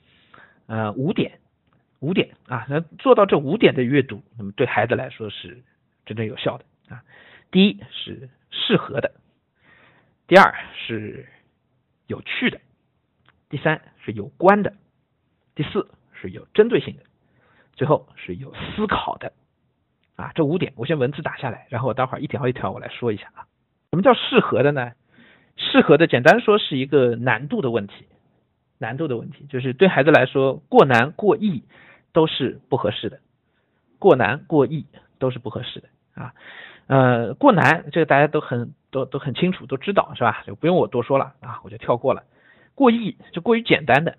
[0.67, 1.41] 呃，五点，
[2.01, 5.63] 五点啊，那做到这五点的阅读，那么对孩子来说是
[6.05, 7.03] 真正有效的啊。
[7.51, 9.13] 第一是适合的，
[10.27, 11.27] 第二是
[12.07, 12.61] 有趣的，
[13.51, 14.73] 第三是有关的，
[15.55, 17.03] 第四是有针对性的，
[17.75, 19.33] 最后是有思考的
[20.17, 20.33] 啊。
[20.35, 23.47] 这五点我先文字打下来，然后我待会儿一条一条我来说一下啊。
[23.91, 24.93] 什么叫适合的呢？
[25.57, 28.07] 适合的简单说是一个难度的问题。
[28.79, 31.63] 难度的问题，就是对孩子来说，过难过易
[32.13, 33.21] 都是不合适的，
[34.01, 34.85] 过难过易
[35.19, 36.35] 都是不合适的啊。
[36.87, 40.43] 呃，过难这个大家都很都都很清楚，都知道是吧？
[40.47, 42.25] 就不用我多说了啊，我就跳过了。
[42.75, 44.17] 过易就过于简单的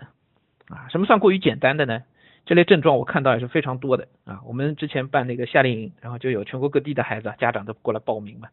[0.69, 2.04] 啊，什么算过于简单的呢？
[2.45, 4.41] 这类症状我看到也是非常多的啊。
[4.45, 8.49] 我们之前办那个夏令营，然后就有全国各地的孩子家长都过来报名嘛。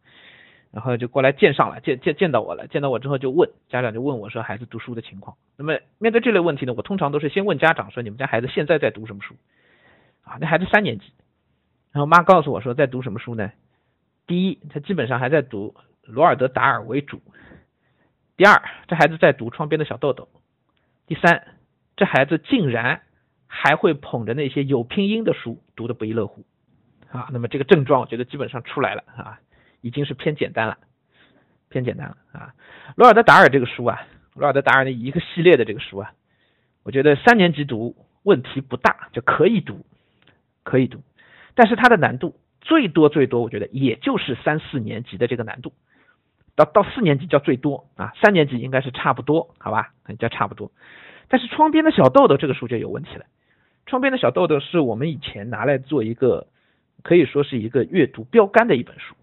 [0.71, 5.37] 然后就过来见上了，见见见到我了，见到我之后就问家长就问我说孩子读书的情况。
[5.55, 9.35] 那么面对这类问题呢，我通常都是先问家长说你们家孩子现在在读什么书
[10.23, 10.37] 啊？
[10.41, 11.05] 那孩子三年级，
[11.91, 13.51] 然后妈告诉我说在读什么书呢？
[14.25, 17.17] 第一，他基本上还在读罗尔德达尔为主；
[18.37, 20.25] 第二，这孩子在读窗边的小豆豆；
[21.07, 21.57] 第三，
[21.95, 23.01] 这孩子竟然
[23.47, 26.45] 还会捧着那些有拼音的书读的不亦乐乎
[27.11, 27.29] 啊。
[27.31, 29.39] 那么这个症状我觉得基本上出来了啊，
[29.81, 30.77] 已经是偏简单了，
[31.69, 32.53] 偏简单了啊。
[32.95, 34.01] 罗尔德达尔这个书啊，
[34.33, 36.13] 罗尔德达尔的一个系列的这个书啊，
[36.83, 39.85] 我觉得三年级读问题不大，就可以读，
[40.63, 41.01] 可以读，
[41.55, 45.71] 但是它的难度最多最多，我觉得也就是三四年级的这个难度。
[46.55, 50.71] 到到四年级叫最多啊，三年级应该是差不多，好吧，叫差不多。
[51.27, 53.25] 但是窗边的小豆豆这个书就有问题了。
[53.85, 56.47] 窗边的小豆豆是我们以前拿来做一个，
[57.03, 59.15] 可以说是一个阅读标杆的一本书。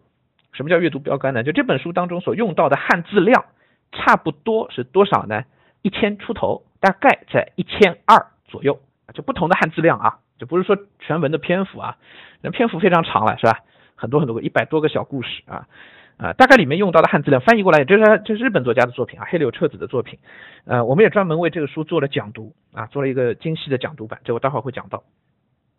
[0.52, 1.42] 什么叫阅读标杆呢？
[1.42, 3.44] 就这本书当中所用到的汉字量，
[3.92, 5.44] 差不多是多少呢？
[5.82, 8.80] 一千出头，大概在一千二左右。
[9.12, 11.98] 就不同的汉字量啊，就不是说全文的篇幅啊，
[12.40, 13.58] 那篇幅非常长了，是吧？
[13.94, 15.68] 很多很多个，一百多个小故事啊。
[16.16, 20.18] 啊，大概里面用到的汉字量翻译过来，这是这是日本作家的作品啊，黑柳彻子的作品。
[20.64, 25.02] 呃，我们也专门为这个书做了讲读啊，做了一个精细的讲读版，这我待会儿会讲到。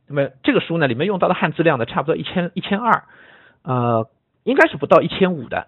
[0.07, 3.03] 那么这个书呢，里面用到的汉字量呢，差不多一千一千二，
[3.63, 4.07] 呃，
[4.43, 5.67] 应该是不到一千五的。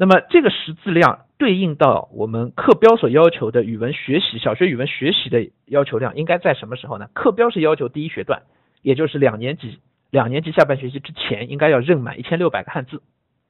[0.00, 7.08] 那么这个识字量对应到我们课标所要求的语文学习，小学语文学习的要求量，应该在什么时候呢？
[7.14, 8.42] 课标是要求第一学段，
[8.82, 9.80] 也就是两年级
[10.10, 13.02] 两年级下半学期之前，应该要认满一千六百个汉字。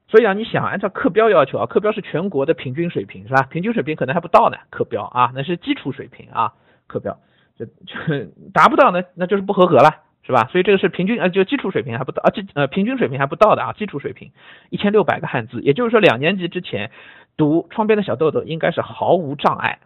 [0.08, 3.42] 所以啊，你想按照课标要求啊，课标是全国的平均水平是吧？
[3.42, 6.54] 平均水平可能还不到呢，课标啊，那是基础水平啊，
[6.86, 7.18] 课标
[7.58, 10.46] 就就达不到呢，那就是不合格了，是吧？
[10.52, 14.30] 所以这个是平均呃，就基础水平还不到啊，基呃平均水平还不到的啊，基础水平
[14.68, 16.90] 一千六百个汉字，也就是说两年级之前
[17.38, 19.78] 读窗边的小豆豆应该是毫无障碍，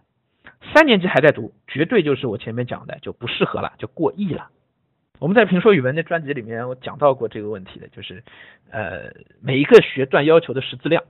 [0.74, 4.48] 三年级还在读，绝对就是我前面讲的就不适合了，就过亿了。
[5.20, 8.24] 我们在评说语文的专辑里面，我讲到过这个问题的，就是
[8.72, 11.04] 呃每一个学段要求的识字量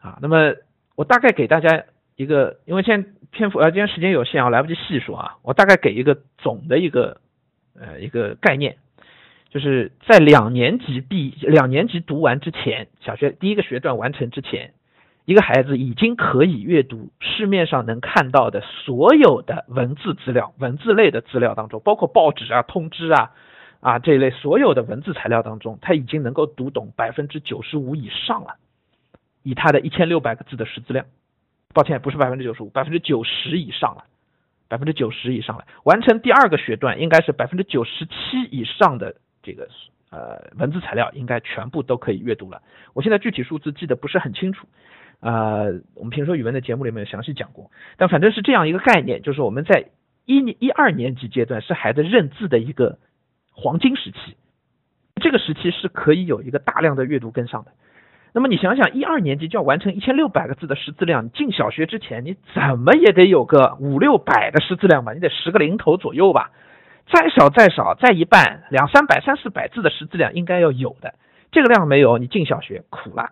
[0.00, 0.18] 啊。
[0.20, 0.54] 那么
[0.96, 1.84] 我大概给大家
[2.16, 5.36] 一个，因为现在篇幅呃今天时间有限啊，来不及细说啊。
[5.42, 7.20] 我大概给一个总的一个
[7.78, 8.76] 呃一个概念，
[9.50, 14.72] 就是在两年级毕两年级读完之前，小学第一个学段完成之前。
[15.26, 23.30] 一个孩子已经可以阅读市面上能看到的所有的文字资料，文字类的资料当中，包括报纸啊、通知啊、
[23.80, 28.56] 啊这一类所有的文字材料当中，他已经能够读懂百分之九十五以上了。
[29.42, 31.06] 以他的一千六百个字的识字量，
[31.72, 34.04] 抱歉，不是百分之九十五，百分之九十以上了，
[34.68, 35.64] 百分之九十以上了。
[35.84, 39.68] 完成第二个学段，应该是百分之九十七以上的这个
[40.10, 42.62] 呃文字材料应该全部都可以阅读了。
[42.92, 44.66] 我现在具体数字记得不是很清楚。
[45.20, 49.86] 呃，我们评说语文的节目里面有详细讲过，但反正是这样一个概念，就是我们在
[50.26, 52.98] 一一二年级阶段是孩子认字的一个
[53.50, 54.36] 黄金时期，
[55.22, 57.72] 这个时期是可以有一个大量的阅读跟上的。
[58.34, 65.12] 那么你想想，一二年级就要完成一千六百个字的识字量，进小学之前你怎么也得有个五六百的识字量吧？
[65.12, 66.50] 你得十个零头左右吧？
[67.10, 71.14] 再少再少再一半，两三百、三四百字的识字量应该要有的，
[71.52, 73.30] 这个量没有，你进小学苦了。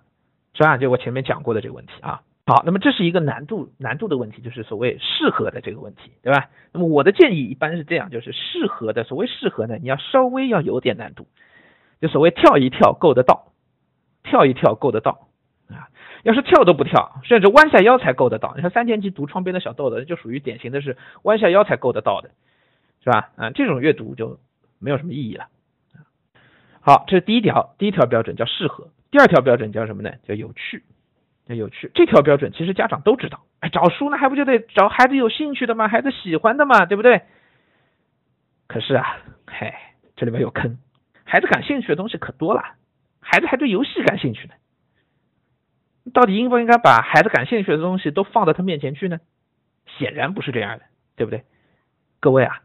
[0.54, 0.76] 是吧？
[0.76, 2.20] 就我前面讲过的这个问题啊。
[2.44, 6.50] 好，那么这是一个难度难度的问题，就是所谓适合的这个问题，对吧？
[6.72, 11.26] 那么我的建议一般是这样，就是适合的，所谓适合呢，你要稍微要有点难度，
[12.02, 13.51] 就所谓跳一跳够得到，
[14.22, 15.28] 跳一跳够得到
[15.68, 15.88] 啊。
[16.22, 18.54] 要是跳都不跳，甚至弯下腰才够得到。
[18.54, 22.30] 你看三年级读窗边的小豆豆，就属于典型的是弯下腰才够得到的，
[23.02, 23.30] 是吧？
[23.36, 24.38] 啊，这种阅读就
[24.78, 25.46] 没有什么意义了。
[26.80, 28.88] 好，这是第一条，第一条标准叫适合。
[29.10, 30.12] 第二条标准叫什么呢？
[30.22, 30.84] 叫有趣，
[31.46, 31.90] 叫有趣。
[31.94, 33.40] 这条标准其实家长都知道。
[33.60, 35.88] 哎，找书呢还不就得找孩子有兴趣的吗？
[35.88, 37.22] 孩子喜欢的嘛，对不对？
[38.68, 39.74] 可是啊，嘿，
[40.16, 40.78] 这里面有坑。
[41.24, 42.62] 孩子感兴趣的东西可多了，
[43.22, 44.54] 孩子还对游戏感兴趣呢。
[46.12, 49.18] 到底应不应该把孩子感兴趣的东西都放到他面前去呢？
[49.96, 50.84] 显然不是这样的，
[51.16, 51.44] 对不对？
[52.20, 52.60] 各位啊，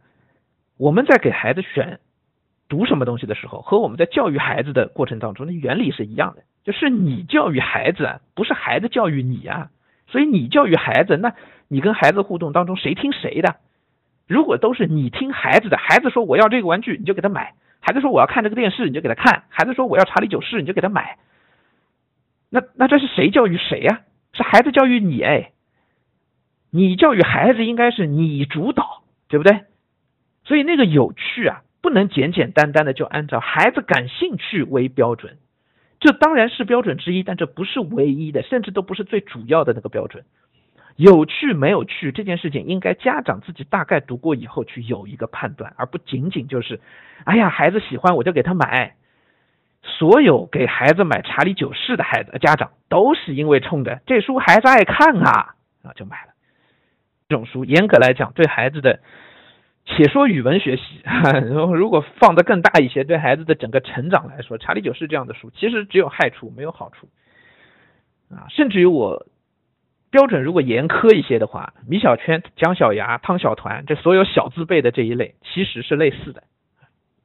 [0.75, 2.01] 我们在给孩子选。
[2.69, 9.69] 读什么东西的时候，和我们在教育孩子的过程当中的原理是一样的，就是你教育孩子，不是孩子教育你啊。
[10.07, 11.33] 所以你教育孩子，那
[11.69, 13.55] 你跟孩子互动当中谁听谁的？
[14.27, 17.53] 如果都是你听孩子的，孩子说我要这个玩具，你就给他买；
[17.87, 21.17] 孩子说我要看这个电视，你就给他看；孩子说我要查理九世，你就给他买。
[22.49, 24.01] 那那这是谁教育谁呀？
[24.33, 25.51] 是孩子教育你哎。
[26.69, 29.61] 你教育孩子应该是你主导，对不对？
[30.43, 31.61] 所以那个有趣啊。
[31.79, 35.37] 不能简简单单的就按照孩子感兴趣为标准，
[36.01, 40.25] 这当然是标准之一，但这不是唯一的，甚至都不是最主要的那个标准。
[40.97, 46.81] 有趣没有趣这件事情，应该家长自己大概读过以后去有一个判断，而不仅仅就是，
[47.23, 48.95] 哎呀，孩子喜欢我就给他买。
[49.83, 56.33] 所有给孩子买查理九世的孩子家长都是因为冲着这书孩子爱看啊啊就买了。
[57.29, 58.99] 这种书严格来讲对孩子的。
[59.89, 61.01] 且说语文学习，
[61.73, 67.07] 如果放得更大一些，对孩子的整个成长来说，《查理九世》这样的书其实只有害处没有好处
[68.29, 68.47] 啊。
[68.49, 69.25] 甚至于我
[70.17, 76.41] 标准如果严苛一些的话，米小圈、姜小牙、汤小团这所有小字辈的这一类，其实是类似的。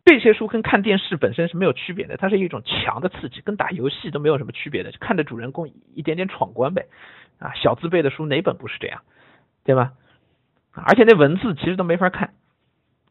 [0.04, 6.84] 这些书跟看电视本身是没有区别的，它是一种强的刺激，跟打游戏都没有什么区别的，看着主人公一点点闯关呗。
[7.38, 9.00] 啊，小字辈的书哪本不是这样，
[9.64, 9.92] 对吧？
[10.74, 12.34] 而且那文字其实都没法看。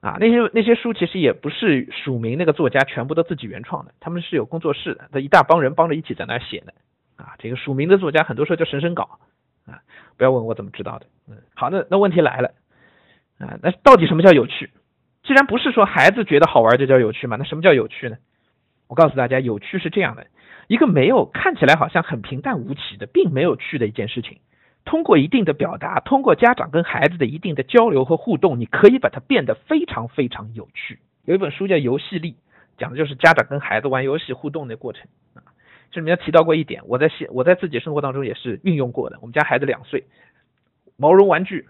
[0.02, 6.74] 啊，那些那些书其实也不是署名那个作家全部都自己原创的，他们是有工作室的，他一大帮人帮着一起在那写的。
[7.16, 9.18] 啊，这个署名的作家很多时候就审审稿。
[9.66, 9.82] 啊，
[10.18, 11.06] 不要问我怎么知道的。
[11.30, 12.52] 嗯，好，那那问题来了。
[13.40, 14.70] 啊，那到底什么叫有趣？
[15.24, 18.18] 既然不是说孩子觉得好玩就叫有趣嘛，那什么叫有趣呢？
[18.88, 20.28] 我告诉大家，有趣是这样的：
[20.68, 24.40] 一个没有看起来好像很平淡无奇的，并没有趣的一件事情。
[24.84, 31.00] 通过一定的表达，通过家长跟孩子的一定的交流和互动，你可以把它变得非常非常有趣。
[31.26, 32.32] 有一本书叫《游戏力》，
[32.78, 35.08] 讲的就是家长跟孩子玩游戏互动的过程。
[35.92, 39.18] 这里面提到过一点，我在现我在自己生活当中也是运用过的。
[39.22, 40.06] 我们家孩子两岁，
[40.96, 41.68] 毛绒玩具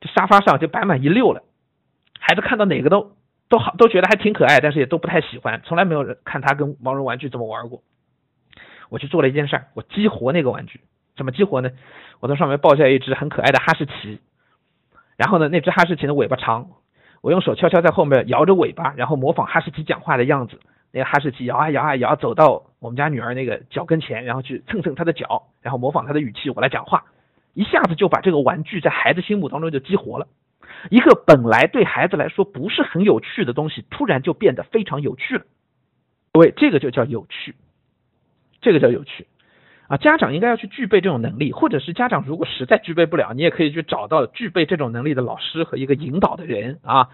[0.00, 1.42] 这沙发上就摆满一溜了，
[2.20, 3.16] 孩子看到哪个都
[3.48, 7.82] 都好都觉得还挺可爱，但是也都不太喜欢，从来没有人看他跟毛绒玩具这么玩过。
[8.90, 10.80] 我去做了一件事儿，我激活那个玩具。
[11.16, 11.70] 怎么激活呢？
[12.20, 14.20] 我在上面抱下一只很可爱的哈士奇，
[15.16, 16.70] 然后呢，那只哈士奇的尾巴长，
[17.22, 20.60] 我用手悄悄在后面摇着尾巴，然后模仿哈士奇讲话的样子。
[20.94, 27.06] 那个哈士奇摇啊摇啊摇，走到我们家女儿那个脚跟前，然后去蹭蹭她的脚，然后模仿她的语气，我来讲话，
[27.52, 30.28] 一下子就把这个玩具在孩子心目当中就激活了。
[30.90, 35.42] 一个本来对孩子来说不是很有趣的东西，突然就变得非常有趣了。
[36.32, 37.56] 各位，这个就叫有趣，
[38.60, 39.26] 这个叫有趣。
[39.88, 47.08] 啊，家长应该要去具备这种能力，或者是家长如果实在具备不了，你也可以去找到具备这种能力的老师和一个引导的人啊，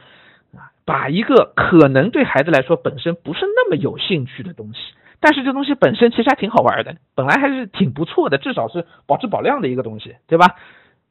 [0.91, 4.81] 把一个可能对孩子来说本身不是那么有兴趣的东西，
[5.21, 10.47] 但是这东西本身其实还挺好玩的，本来还是挺不错的，至少是保质保量的一个东西，对吧？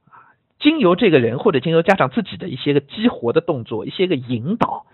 [0.09, 4.85] 啊，经由这个人或者经由家长自己的一些个激活的动作，一些个引导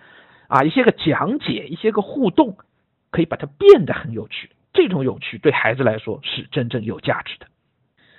[0.47, 2.55] 啊，一些个讲解，一些个互动，
[3.09, 4.51] 可以把它变得很有趣。
[4.71, 7.47] 这种有趣对孩子来说是真正有价值的。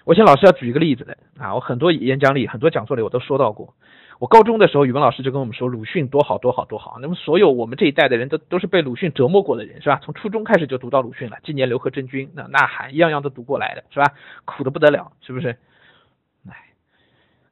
[0.05, 3.75] 我请老师要举一个例子的啊，我很多演讲里、很多讲座里我都说到过。
[4.19, 6.99] 我高中的时候，语文老师就跟我们说鲁迅多好多好多好。
[7.03, 10.01] 那么所有我们这一代的人都都是被鲁迅折磨过的人，是吧？
[10.03, 14.15] 从初中开始就读到鲁迅了，《纪念刘和珍君》那《呐喊》一样样都读过来的，是吧？
[14.47, 15.59] 苦的不得了，是不是？
[16.49, 16.55] 哎，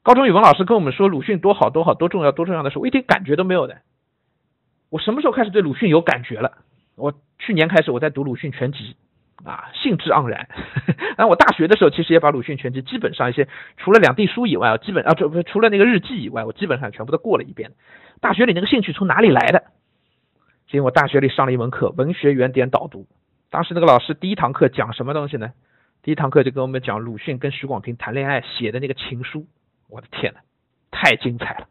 [0.03, 3.83] 高中语文老师跟我们说鲁迅多好多好多重要多重要的时候，我一点感觉都没有的。
[4.89, 6.59] 我什么时候开始对鲁迅有感觉了？
[6.97, 8.97] 我去年开始我在读鲁迅全集，
[9.45, 10.49] 啊，兴致盎然。
[11.17, 17.73] 然后我大学的时候其实也把鲁迅全集基本上一些除了两地书以外，基本啊，这除了那个日记以外，我基本上全部都过了一遍。
[18.21, 19.65] 大学里那个兴趣从哪里来的？
[20.71, 23.03] 因为我大学里上了一门课《文学原点导读》，
[23.49, 25.53] 当时那个老师第一堂课讲什么东西呢？
[26.03, 29.47] 第一堂课就跟我们讲鲁迅跟许广平谈恋爱写的那个情书。
[29.89, 30.41] 我的天呐，
[30.91, 31.69] 太精彩了！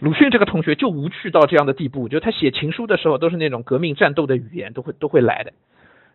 [0.00, 5.52] 鲁迅这个同学就无趣到这样的地步，就他写情书的时候都是那种革命战斗的语言，都会都会来的。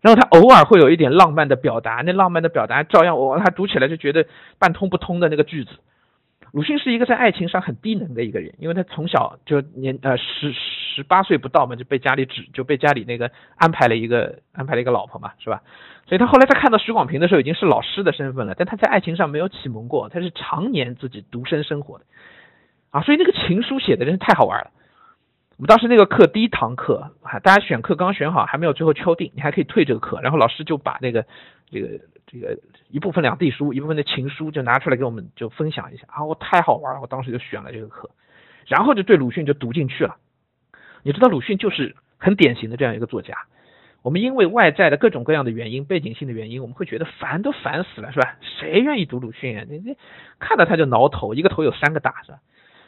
[0.04, 4.28] 然后他偶尔会有一点浪漫的表达，那浪漫的表达照样我他读起来就觉得
[4.60, 5.72] 半通不通的那个句子。
[6.52, 15.64] 鲁迅是一个在爱情上很低能的一个人，因为他从小就年呃十十八岁不到嘛就被家里指就被家里那个安排了一个安排了一个老婆嘛，是吧？
[16.06, 22.04] 所以他后来他看到许广平的时候已经是老师的身份了，但他在爱情上没有启蒙过，他是常年自己独身生活的。
[22.92, 24.70] 啊，所以那个情书写的真是太好玩了。
[25.58, 30.20] 我们当时那个课第一堂课啊，大家选课刚选好，还没有最后敲定，你还可以退这个课。
[30.22, 31.26] 然后老师就把那个
[31.70, 32.58] 这个这个
[32.90, 38.10] 一部分两地书，一部分的情书就拿出来给我们就分享一下啊，我太好玩了，我当时就选了这个课，
[38.66, 40.16] 然后就对鲁迅就读进去了。
[41.04, 43.38] 你知道鲁迅就是很典型的这样一个作家。
[44.02, 48.36] 我们因为外在的各种各样的原因，背景性的原因，我们会觉得烦都烦死了，是吧？
[48.60, 49.66] 谁愿意读鲁迅啊？
[49.70, 49.96] 你你
[50.40, 52.40] 看到他就挠头，一个头有三个大，是吧？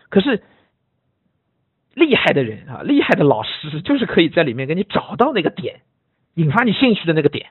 [0.09, 0.43] 可是
[1.95, 5.81] 厉害的人啊，厉害的老师就是可以在里面给你找到那个点，
[6.35, 7.47] 引发你兴趣的那个点。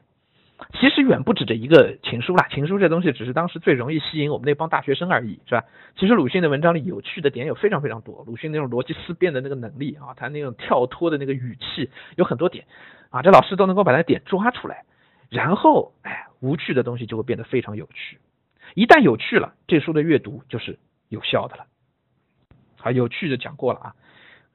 [0.80, 5.64] 其实远不止这一个情书啦，情书这东西只是当时最容易吸引我们那帮大学生而已，是吧？
[5.96, 12.66] 其实鲁迅的文章里有趣的点有非常非常多，鲁迅那种逻辑思辨的那个能力啊，他那种跳脱的那个语气有很多点
[13.10, 14.84] 啊，这老师都能够把那点抓出来，
[15.28, 18.18] 然后哎，无趣的东西就会变得非常有趣。
[18.74, 20.78] 一旦有趣了，这书的阅读就是
[21.08, 21.66] 有效的了。
[22.80, 23.94] 啊，有趣的讲过了啊，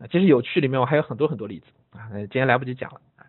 [0.07, 3.25] 其实有趣里面我还有很多很多例子啊，今天来不及讲了啊。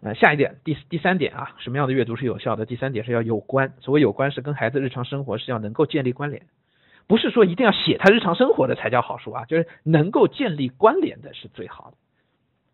[0.00, 2.64] 呃，下一点，第第三点啊，什么样的阅读是有效的？
[2.64, 6.44] 第三点是要有关，所谓有关是跟孩子日常生活是要能够建立关联，
[7.06, 11.96] 不是说一定要写他日常生活的才叫好书啊，就是能够建立关联的是最好的，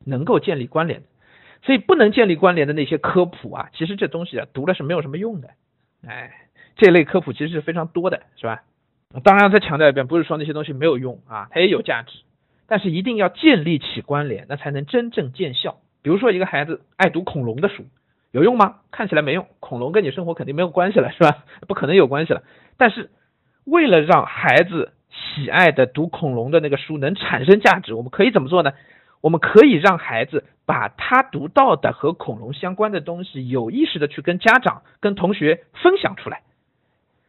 [0.05, 1.07] 能够建立关联的。
[1.63, 5.49] 所以不能建立关联的那些科普啊，其实这东西啊读了是没有什么用的。
[6.07, 6.31] 哎，
[6.77, 8.65] 这类科普其实是非常多的，是吧？
[9.23, 12.19] 当然再强调一遍，不是说那些东西没有用啊，它也有价值，
[12.67, 15.77] 但是一定要建立起关联，那才能真正见效。
[16.03, 17.85] 比如说一个孩子爱读恐龙的书，
[18.31, 18.77] 有用吗？
[18.91, 21.45] 看起来没用，恐龙跟你生活肯定没有关系了，是吧？
[21.69, 22.43] 不可能有关系了。
[22.77, 23.11] 但是
[23.65, 28.73] 为了让孩子喜爱的读恐龙的那个书能产生价值，我们可以怎么做呢？
[29.21, 36.43] 我们可以让孩子把他读到的和恐龙相关的东西有意识的去跟家长、跟同学分享出来。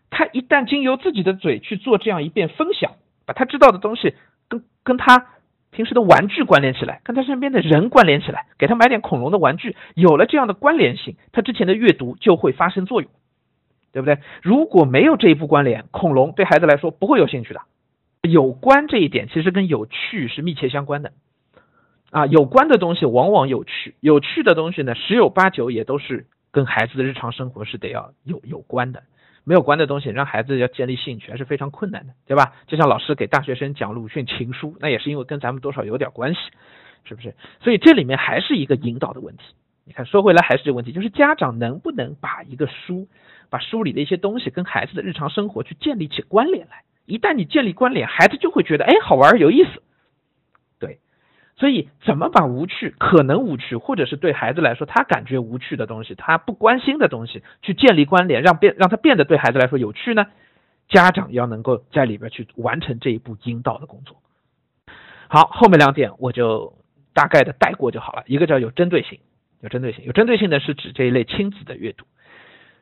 [0.09, 2.91] 他一旦经由自己的嘴去做这样一遍分享，
[3.25, 4.13] 把他知道的东西
[4.49, 5.27] 跟跟他
[5.71, 13.11] 平时的玩具关联起来，跟他身边的人关联起来，给他买点恐龙的玩具，有了这样的关联性，他之前的阅读就会发生作用，
[13.91, 14.19] 对不对？
[14.41, 17.61] 如果没有这一步关联，恐龙对孩子来说不会有兴趣的。
[18.21, 21.11] 有关这一点其实跟有趣是密切相关的。
[22.11, 29.03] 啊，有关的东西往往有趣，有趣的东西呢，十有八九也都是跟孩子的日常生活是得要有有关的。
[29.45, 32.53] 没有关的东西，让孩子要建立兴趣还是非常困难的，对吧？
[32.67, 36.39] 就像老师给大学生讲鲁迅情书，那也是因为跟咱们多少有点关系，
[37.05, 37.33] 是不是？
[37.61, 39.43] 所以这里面还是一个引导的问题。
[39.85, 43.07] 你看，说回来还是这个问题，就是家长能不能把一个书，
[43.51, 46.81] 把书里的一些东西跟孩子的日常生活去建立起关联来？
[47.05, 49.83] 一旦你建立关联，孩子就会觉得，哎，好玩，有意思。
[51.57, 60.25] 所以，怎么把无趣、可能无趣，或者是对孩子来说他感觉无趣的东西，他不关心的东西，去建立关联，让变让他变得对孩子来说有趣呢？
[60.89, 64.17] 家长要能够在里边去完成这一步引导的工作。
[65.29, 66.73] 好，后面两点我就
[67.13, 68.23] 大概的带过就好了。
[68.27, 69.19] 一个叫有针对性，
[69.61, 72.05] 有针对性，有针对性的是指这一类亲子的阅读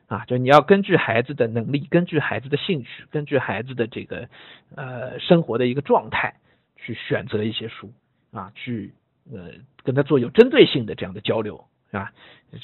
[0.08, 4.28] 啊，就你要根据孩子的能力，根据孩子的兴趣，根据孩子的这个
[4.74, 6.34] 呃生活的一个状态
[6.76, 7.92] 去选择一些书。
[8.34, 8.92] 啊，去
[9.32, 9.52] 呃
[9.84, 12.12] 跟他做有针对性的这样的交流，是吧？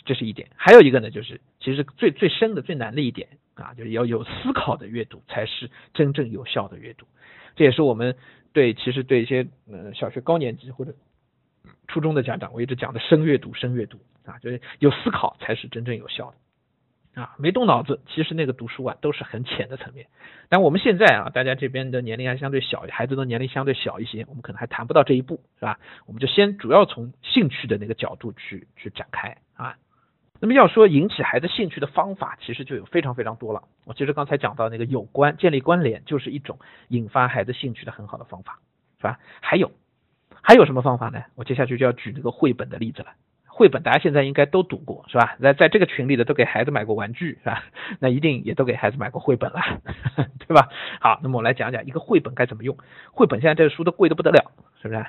[0.04, 0.48] 这是一点。
[0.56, 7.06] 还有一个呢，就是其实最最深的、最难的一点啊，就是要有思考的阅读才是真正有效的阅读。
[7.56, 8.16] 这也是我们
[8.52, 10.92] 对其实对一些呃小学高年级或者
[11.88, 16.36] 初中的家长，我一直讲的深阅读、深阅读啊，就是有思考才是真正有效的。
[17.14, 20.06] 啊，没动脑子，其实那个读书啊都是很浅的层面。
[20.48, 25.78] 但我们现在啊，大家这边的年龄还相对小，孩子的年龄相对小一些，我们可能还谈不到这一步，是吧？
[26.06, 29.76] 我们就先主要从兴趣的那个角度去去展开啊。
[30.40, 33.62] 那么要说引起孩子兴趣的方法，其实就有非常非常多了。
[33.84, 36.58] 我其实刚才讲到那个有关建立关联，就是一种
[36.88, 38.58] 引发孩子兴趣的很好的方法，
[38.98, 39.18] 是吧？
[39.40, 39.70] 还有
[40.42, 41.22] 还有什么方法呢？
[41.34, 43.08] 我接下去就要举那个绘本的例子了。
[43.60, 45.36] 绘本大家现在应该都读过是吧？
[45.38, 47.62] 那在这个群里的都给孩子买过玩具是吧？
[48.00, 49.60] 那一定也都给孩子买过绘本了，
[50.48, 50.70] 对吧？
[50.98, 52.78] 好，那么我来讲讲一个绘本该怎么用。
[53.12, 54.50] 绘本现在这个书都贵的不得了，
[54.80, 55.04] 是不是？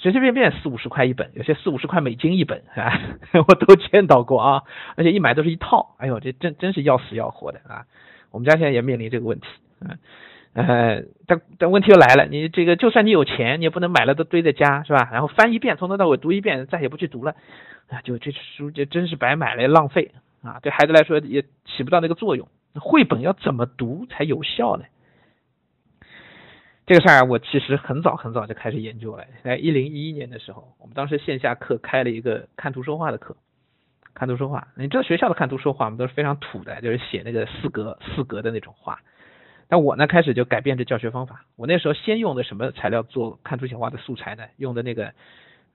[0.00, 3.00] 随随便便四五十块一本，有些四五十块美金一本，是吧？
[3.48, 4.64] 我都见到过啊，
[4.94, 7.86] 而且一买都是一套，哎呦，这真真是要死要活的啊！
[8.30, 9.48] 我们家现在也面临这个问题，
[9.80, 9.96] 嗯。
[10.58, 15.08] 呃，但但问题又来了，你这个就算你有钱，你也不能买了都堆在家，是吧？
[15.12, 17.36] 然后翻一遍，从头到尾读一遍，再也不去读了，
[17.88, 20.10] 啊，就这书就真是白买了，浪费
[20.42, 20.58] 啊！
[20.60, 22.48] 对孩子来说也起不到那个作用。
[22.74, 24.84] 绘本要怎么读才有效呢？
[26.86, 33.36] 这个事儿我其实很早很早就开始研究了，在一零一一年的时候，我们当时线下课开了一个看图说话的课，
[34.12, 34.66] 看图说话。
[34.76, 38.98] 你知道学校的看图说话，我们都是非常土的，就是写那个四格四格的那种话。
[39.70, 41.44] 那我呢，开始就改变这教学方法。
[41.56, 44.44] 我那时候先用的什么材料做看图写话的素材呢？
[44.56, 45.12] 用的那个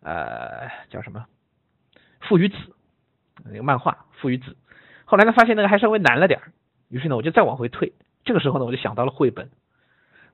[0.01, 1.25] 呃叫什么
[2.27, 2.55] 《父与子》
[3.45, 4.51] 那个漫画《父与子》。
[5.05, 6.39] 后来呢，发现那个还稍微难了点，
[6.89, 7.93] 于是呢，我就再往回退。
[8.25, 9.49] 这个时候呢，我就想到了绘本。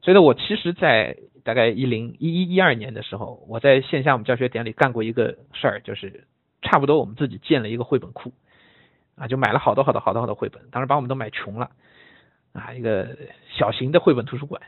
[0.01, 6.23] 所以呢，我其实在大概一零一一一二年的时候，我在线下我们教学点里干过一个事儿，就是
[6.61, 8.31] 差不多我们自己建了一个绘本库
[9.15, 11.71] 啊，就买了好多好多好多好多绘本，当时把我们都买穷了。
[12.53, 13.15] 啊，一个
[13.49, 14.61] 小型的绘本图书馆，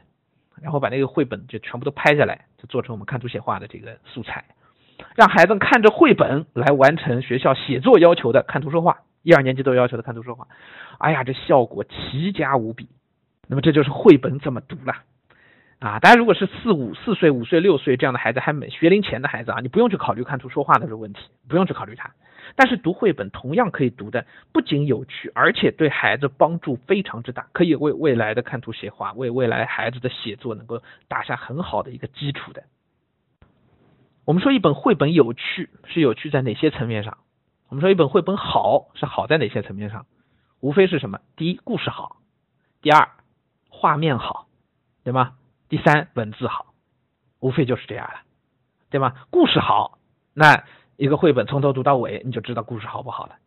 [0.62, 4.46] 然后把那个绘本就全部都拍下来，就做成我们看图写话的这个素材，
[5.16, 10.48] 让孩子看着绘本来完成学校写作要求的看图说话，一二年级都要求的看图说话。
[11.00, 12.88] 哎呀，这效果奇佳无比。
[13.48, 14.94] 那么这就是绘本怎么读了
[15.80, 16.00] 啊？
[16.00, 21.20] 大家如果是四五四岁、五岁、六岁这样的孩子，还没学龄前的孩子啊，你不用去考虑看图说话的这个问题，
[21.50, 22.12] 不用去考虑它。
[22.56, 32.64] 但是读绘本同样可以读的不仅有趣，而且对孩子帮助非常之大，可以为未来的看图写话，为未来孩子的写作能够打下很好的一个基础的。
[34.26, 37.18] 我们说一本绘本有趣，是有趣在哪些层面上？
[37.70, 40.06] 我们说一本绘本好，是好在哪些层面上？
[40.60, 41.20] 无非是什么？
[41.36, 42.18] 第一，故事好；
[42.82, 43.10] 第二，
[43.70, 44.48] 画面好；
[45.04, 45.34] 对吗？
[45.70, 46.74] 第三，文字好，
[47.40, 48.22] 无非就是这样了，
[48.92, 49.16] 对吗？
[49.32, 49.98] 故事好，
[50.34, 50.66] 那
[51.02, 53.38] 一个绘本从头读到尾，你就知道故事好不好了。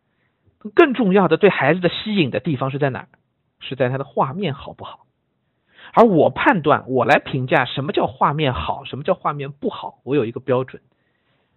[0.73, 3.07] 更重要的，对孩子的吸引的地方是在哪？
[3.61, 5.05] 是在它的画面好不好？
[5.93, 10.81] 而我判断，我来评价什么叫画面好，什么叫画面不好，我有一个标准，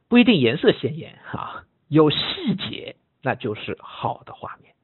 [0.09, 4.75] 不一定颜色鲜艳啊，有细节那就是好的画面。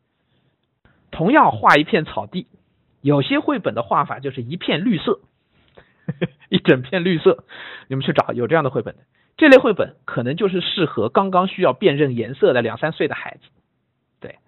[1.13, 2.49] 同样画一片草地，
[3.03, 5.21] 有些绘本的画法就是一片绿色，
[6.51, 7.45] 一整片绿色，
[7.87, 9.03] 你们去找有这样的绘本的，
[9.37, 13.49] 这类绘本可能就是适合刚刚需要辨认颜色的两三岁的孩子。
[14.21, 14.39] 对，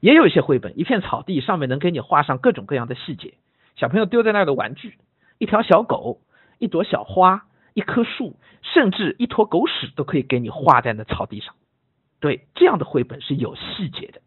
[0.00, 3.34] 也有一些绘本，一片草地上面能给你画上各种各样的细节。
[3.76, 4.98] 小朋友丢在那儿的玩具，
[5.38, 6.20] 一条小狗，
[6.58, 11.54] 一朵小花，一棵树，甚至一坨狗屎都可以给你画在那草地上。
[12.20, 14.20] 对，这样的绘本是有细节的。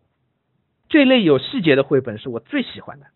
[0.89, 3.07] 这类有细节的绘本是我最喜欢的。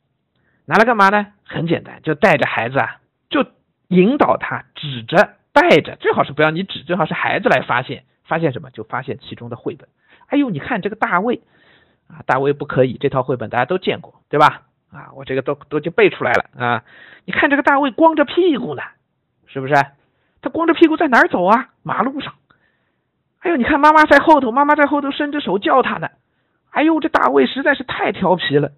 [0.65, 1.27] 拿来干嘛呢？
[1.43, 3.45] 很简单，就带着孩子啊，就
[3.87, 8.03] 引导他指着带着，最好是不要你指，最好是孩子来发现。
[8.23, 8.69] 发现什么？
[8.71, 9.89] 就发现其中的绘本。
[10.27, 11.41] 哎呦，你看这个大卫
[12.07, 12.97] 啊，大卫不可以。
[12.97, 14.63] 这套绘本大家都见过，对吧？
[14.89, 16.83] 啊，我这个都都就背出来了啊！
[17.25, 18.83] 你看这个大卫光着屁股呢，
[19.47, 19.73] 是不是？
[20.41, 21.69] 他光着屁股在哪儿走啊？
[21.83, 22.35] 马路上。
[23.39, 26.07] 哎呦，你看妈妈在后头，妈妈在后头伸着手叫他呢。
[26.69, 28.71] 哎呦，这大卫实在是太调皮了。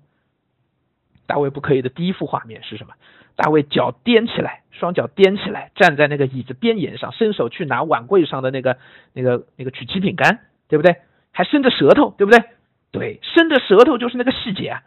[1.28, 2.94] 大卫不可以的第一幅画面是什么？
[3.36, 8.78] 大卫脚踮起来，双脚踮起来，站在那个椅子边沿上，伸手去拿碗柜上的那个
[9.14, 10.98] 那个那个曲奇饼干，对不对？
[11.32, 12.44] 还伸着舌头，对不对？
[12.92, 14.84] 对，伸着舌头就是那个细节啊。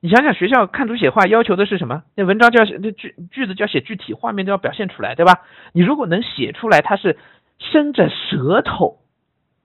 [0.00, 2.02] 你想想，学校看图写画要求的是什么？
[2.14, 5.42] 那文章就要写，那句句子就要写具体，画面都要表现出来，对吧？
[5.72, 7.16] 你如果能写出来，他是
[7.58, 8.98] 伸着舌头，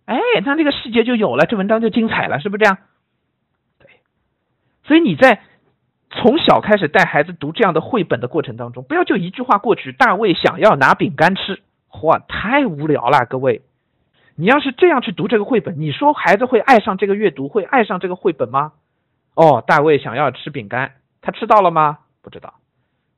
[0.06, 2.78] 哎，那这个细节就有了，这文章就精彩了，是不是这样？
[3.80, 3.90] 对，
[4.86, 5.42] 所以你在
[6.12, 9.92] 从小开始带孩子读这样的绘本的过程当中，不要就一句话过去。
[9.92, 11.62] 大卫想要拿饼干吃，
[12.02, 13.62] 哇，太无聊了，各位。
[14.36, 18.72] 你要是这样去读这个绘本，你说孩子会爱上这个阅读，会爱上这个绘本吗？
[19.36, 22.00] 哦，大卫想要吃饼干，他吃到了吗？
[22.22, 22.56] 不知道。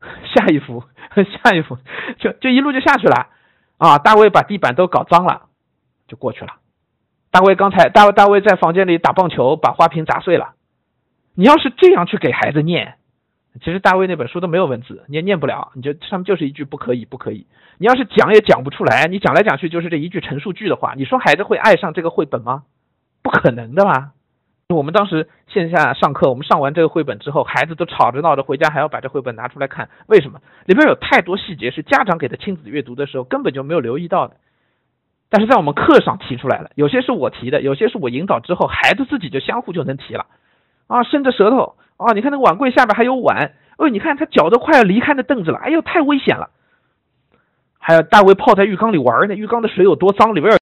[0.36, 0.84] 下一幅，
[1.14, 1.78] 下一幅，
[2.18, 3.28] 就就一路就下去了。
[3.78, 5.44] 啊，大卫把地板都搞脏了，
[6.08, 6.54] 就过去了。
[7.32, 10.56] 大卫刚才大卫大卫在房间里打棒球，把花瓶砸碎了。
[11.34, 12.96] 你要是这样去给孩子念，
[13.60, 15.72] 其实大卫那本书都没有文字，你也念不了。
[15.76, 17.48] 你就上面就是一句不可以，不可以。
[17.78, 22.64] 你要是讲也讲不出来，你讲来讲去就是这一句陈述句的话，你说孩子会爱上这个绘本吗？
[23.24, 24.12] 不可能的吧。
[24.70, 29.90] 我们当时线下上课，我们上完这个绘本之后，孩子都吵着闹着回家还要把这绘本拿出来看。
[30.08, 30.40] 为什么？
[30.66, 34.38] 里边有太多细节是家长给他亲子阅读的时候根本就没有留意到的。
[35.30, 40.26] 但是在我们课上提出来了，有些是我提的，有些是我引导之后，孩子自己就相互就能提了。
[40.92, 46.50] 啊，伸着舌头啊，你看那个碗柜下边还有碗，哦，你看他脚都快要离开那凳子了，哎呦，太危险了。
[47.80, 50.60] 还有大卫泡在浴缸里玩呢，浴缸的水有多脏，里边有。